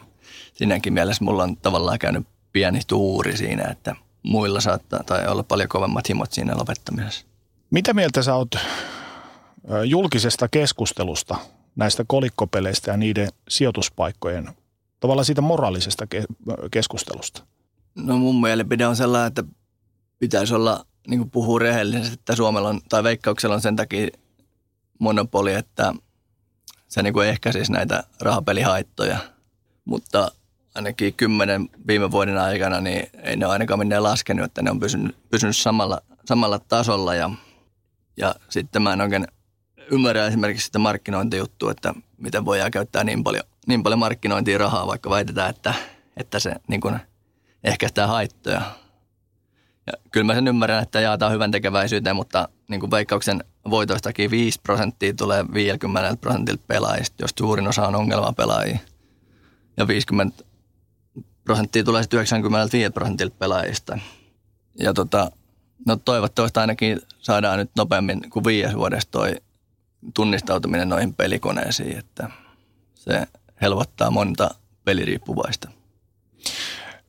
[0.53, 5.69] siinäkin mielessä mulla on tavallaan käynyt pieni tuuri siinä, että muilla saattaa tai olla paljon
[5.69, 7.25] kovemmat himot siinä lopettamisessa.
[7.69, 8.55] Mitä mieltä sä oot
[9.85, 11.35] julkisesta keskustelusta
[11.75, 14.49] näistä kolikkopeleistä ja niiden sijoituspaikkojen,
[14.99, 17.43] tavallaan siitä moraalisesta ke- keskustelusta?
[17.95, 19.43] No mun mielipide on sellainen, että
[20.19, 24.07] pitäisi olla, niin kuin puhuu rehellisesti, että Suomella on, tai Veikkauksella on sen takia
[24.99, 25.93] monopoli, että
[26.87, 29.17] se niin kuin ehkäisisi näitä rahapelihaittoja.
[29.85, 30.31] Mutta
[30.75, 34.79] ainakin kymmenen viime vuoden aikana, niin ei ne ole ainakaan minne laskenut, että ne on
[34.79, 37.15] pysynyt, pysynyt samalla, samalla tasolla.
[37.15, 37.29] Ja,
[38.17, 39.27] ja sitten mä en oikein
[39.91, 45.09] ymmärrä esimerkiksi sitä markkinointijuttua, että miten voidaan käyttää niin paljon, niin paljon markkinointia rahaa, vaikka
[45.09, 45.73] väitetään, että,
[46.17, 46.99] että se niin kuin
[47.63, 48.61] ehkäistää haittoja.
[49.87, 54.59] Ja kyllä mä sen ymmärrän, että jaetaan hyvän tekeväisyyteen, mutta niin kuin veikkauksen voitoistakin 5
[54.63, 58.79] prosenttia tulee 50 prosentilta pelaajista, jos suurin osa on ongelma pelaajia.
[59.77, 60.43] Ja 50
[61.44, 63.99] prosenttia tulee sitten 95 prosentilta pelaajista.
[64.80, 65.32] Ja tota,
[65.86, 69.36] no toivottavasti ainakin saadaan nyt nopeammin kuin viides vuodessa toi
[70.14, 72.30] tunnistautuminen noihin pelikoneisiin, että
[72.95, 73.28] se
[73.61, 74.49] helpottaa monta
[74.86, 75.70] peliriippuvaista.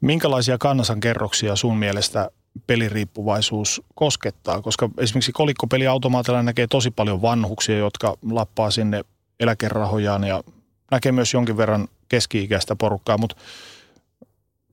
[0.01, 2.31] Minkälaisia kansankerroksia sun mielestä
[2.66, 4.62] peliriippuvaisuus koskettaa?
[4.62, 9.05] Koska esimerkiksi kolikkopeliautomaatilla näkee tosi paljon vanhuksia, jotka lappaa sinne
[9.40, 10.43] eläkerahojaan ja
[10.90, 13.36] näkee myös jonkin verran keski-ikäistä porukkaa, mutta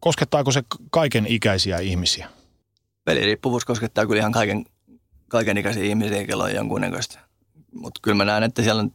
[0.01, 2.29] koskettaako se kaiken ikäisiä ihmisiä?
[3.05, 4.65] Peliriippuvuus koskettaa kyllä ihan kaiken,
[5.27, 7.19] kaiken ikäisiä ihmisiä, kello on jonkunnäköistä.
[7.73, 8.91] Mutta kyllä mä näen, että siellä on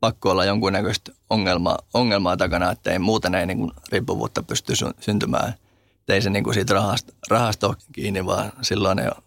[0.00, 5.54] pakko olla jonkunnäköistä ongelmaa, ongelmaa takana, että ei muuten ei niin riippuvuutta pysty syntymään.
[6.00, 9.22] Että ei se niin kuin siitä rahasta, rahasta ole kiinni, vaan silloin ei ole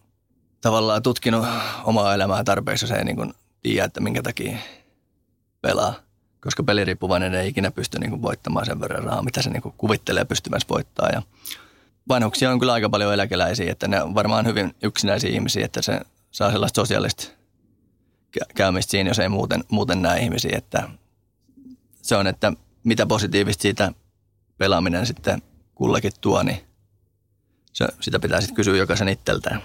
[0.61, 1.45] tavallaan tutkinut
[1.83, 4.57] omaa elämää tarpeeksi, se ei niin kuin tiedä, että minkä takia
[5.61, 5.93] pelaa.
[6.43, 9.75] Koska peliriippuvainen ei ikinä pysty niin kuin voittamaan sen verran rahaa, mitä se niin kuin
[9.77, 11.09] kuvittelee pystymässä voittaa.
[11.13, 11.21] Ja
[12.09, 16.01] vanhuksia on kyllä aika paljon eläkeläisiä, että ne on varmaan hyvin yksinäisiä ihmisiä, että se
[16.31, 17.23] saa sellaista sosiaalista
[18.55, 20.57] käymistä siinä, jos ei muuten, muuten näe ihmisiä.
[20.57, 20.89] Että
[22.01, 22.53] se on, että
[22.83, 23.91] mitä positiivista siitä
[24.57, 25.41] pelaaminen sitten
[25.75, 26.63] kullakin tuo, niin
[27.73, 29.63] se, sitä pitää sitten kysyä jokaisen itseltään.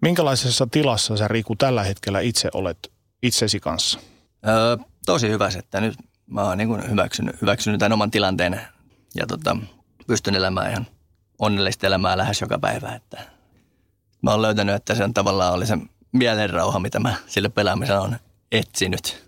[0.00, 2.92] Minkälaisessa tilassa sä Riku tällä hetkellä itse olet
[3.22, 3.98] itsesi kanssa?
[4.46, 4.76] Öö,
[5.06, 5.94] tosi hyvä, että nyt
[6.26, 8.60] mä oon niin hyväksynyt, hyväksynyt tämän oman tilanteen
[9.14, 9.56] ja tota,
[10.06, 10.86] pystyn elämään ihan
[11.38, 12.94] onnellista elämää lähes joka päivä.
[12.94, 13.20] Että
[14.22, 15.78] mä oon löytänyt, että se on tavallaan oli se
[16.12, 18.16] mielenrauha, mitä mä sille pelaamisella on
[18.52, 19.24] etsinyt.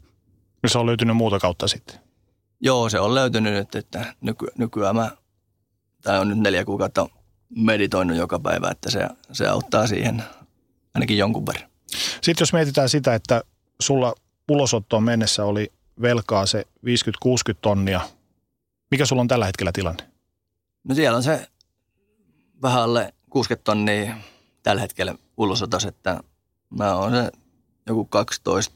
[0.62, 2.00] Ja se on löytynyt muuta kautta sitten?
[2.60, 5.10] Joo, se on löytynyt nyt, että nyky, nykyään mä,
[6.02, 7.08] tai on nyt neljä kuukautta
[7.56, 10.24] meditoinut joka päivä, että se, se auttaa siihen
[10.94, 11.70] ainakin jonkun verran.
[12.22, 13.42] Sitten jos mietitään sitä, että
[13.80, 14.14] sulla
[14.48, 18.00] ulosottoon mennessä oli velkaa se 50-60 tonnia,
[18.90, 20.10] mikä sulla on tällä hetkellä tilanne?
[20.84, 21.48] No siellä on se
[22.62, 24.16] vähän alle 60 tonnia
[24.62, 26.20] tällä hetkellä ulosotos, että
[26.70, 27.30] mä oon se
[27.86, 28.74] joku 12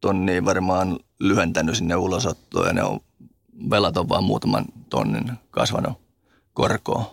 [0.00, 3.00] tonnia varmaan lyhentänyt sinne ulosottoon ja ne on,
[3.70, 5.98] velat on vaan muutaman tonnin kasvanut
[6.52, 7.04] korkoon.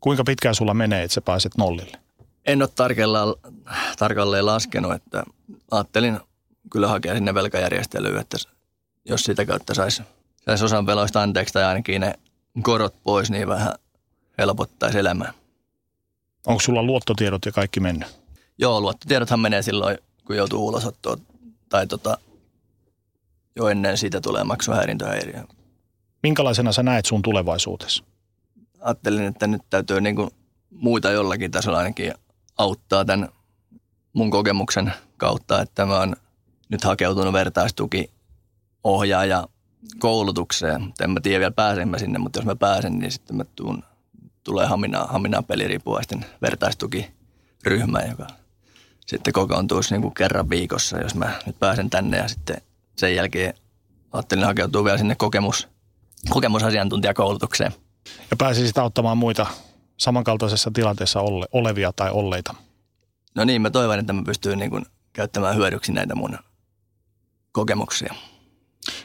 [0.00, 1.98] Kuinka pitkään sulla menee, että sä pääset nollille?
[2.46, 2.70] En ole
[3.98, 5.24] tarkalleen laskenut, että
[5.70, 6.20] ajattelin
[6.70, 8.36] kyllä hakea sinne velkajärjestelyyn, että
[9.04, 10.02] jos sitä kautta saisi
[10.46, 12.14] sais osan veloista anteeksi tai ainakin ne
[12.62, 13.74] korot pois, niin vähän
[14.38, 15.32] helpottaisi elämää.
[16.46, 18.08] Onko sulla luottotiedot ja kaikki mennyt?
[18.58, 21.18] Joo, luottotiedothan menee silloin, kun joutuu ulosottoon
[21.68, 22.18] tai tota,
[23.56, 25.44] jo ennen siitä tulee maksuhäirintöhäiriö.
[26.22, 28.04] Minkälaisena sä näet sun tulevaisuudessa?
[28.80, 30.30] Ajattelin, että nyt täytyy niin kuin
[30.70, 32.14] muita jollakin tasolla ainakin
[32.58, 33.28] auttaa tämän
[34.12, 36.16] mun kokemuksen kautta, että mä oon
[36.70, 38.10] nyt hakeutunut vertaistuki
[38.84, 39.48] ohjaaja
[39.98, 40.92] koulutukseen.
[41.00, 43.82] En mä tiedä vielä pääsen mä sinne, mutta jos mä pääsen, niin sitten mä tuun,
[44.44, 48.26] tulee Haminaan, Haminaan peliriippuvaisten vertaistukiryhmä, joka
[49.06, 52.62] sitten kokoontuisi niin kuin kerran viikossa, jos mä nyt pääsen tänne ja sitten
[52.96, 53.54] sen jälkeen
[54.12, 55.68] ajattelin hakeutua vielä sinne kokemus,
[56.30, 57.72] kokemusasiantuntijakoulutukseen.
[58.30, 59.46] Ja pääsisit auttamaan muita
[59.96, 62.54] samankaltaisessa tilanteessa ole, olevia tai olleita?
[63.34, 66.38] No niin, mä toivon, että mä pystyn niin kuin käyttämään hyödyksi näitä mun
[67.52, 68.14] kokemuksia.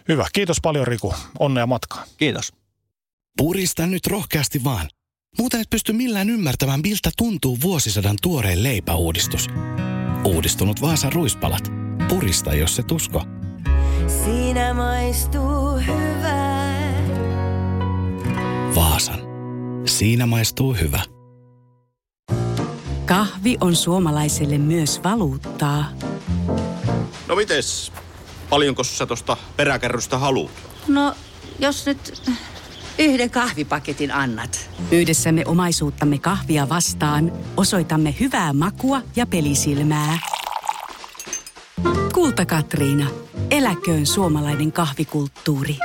[0.08, 0.28] Hyvä.
[0.34, 1.14] Kiitos paljon Riku.
[1.40, 2.08] Onnea matkaan.
[2.18, 2.54] Kiitos.
[3.38, 4.90] Purista nyt rohkeasti vaan.
[5.38, 9.48] Muuten et pysty millään ymmärtämään, miltä tuntuu vuosisadan tuoreen leipäuudistus.
[10.26, 11.72] Uudistunut Vaasan ruispalat.
[12.10, 13.24] Purista, jos se tusko.
[14.08, 16.56] Siinä maistuu hyvä.
[18.76, 19.20] Vaasan.
[19.86, 21.02] Siinä maistuu hyvä.
[23.06, 25.86] Kahvi on suomalaiselle myös valuuttaa.
[27.28, 27.92] No mites?
[28.50, 30.52] Paljonko sä tosta peräkärrystä haluat?
[30.88, 31.14] No,
[31.60, 32.22] jos nyt
[33.00, 34.70] yhden kahvipaketin annat.
[34.92, 40.20] Yhdessämme omaisuuttamme kahvia vastaan osoitamme hyvää makua ja pelisilmää.
[42.14, 43.08] Kulta Katriina.
[43.52, 45.78] Eläköön suomalainen kahvikulttuuri.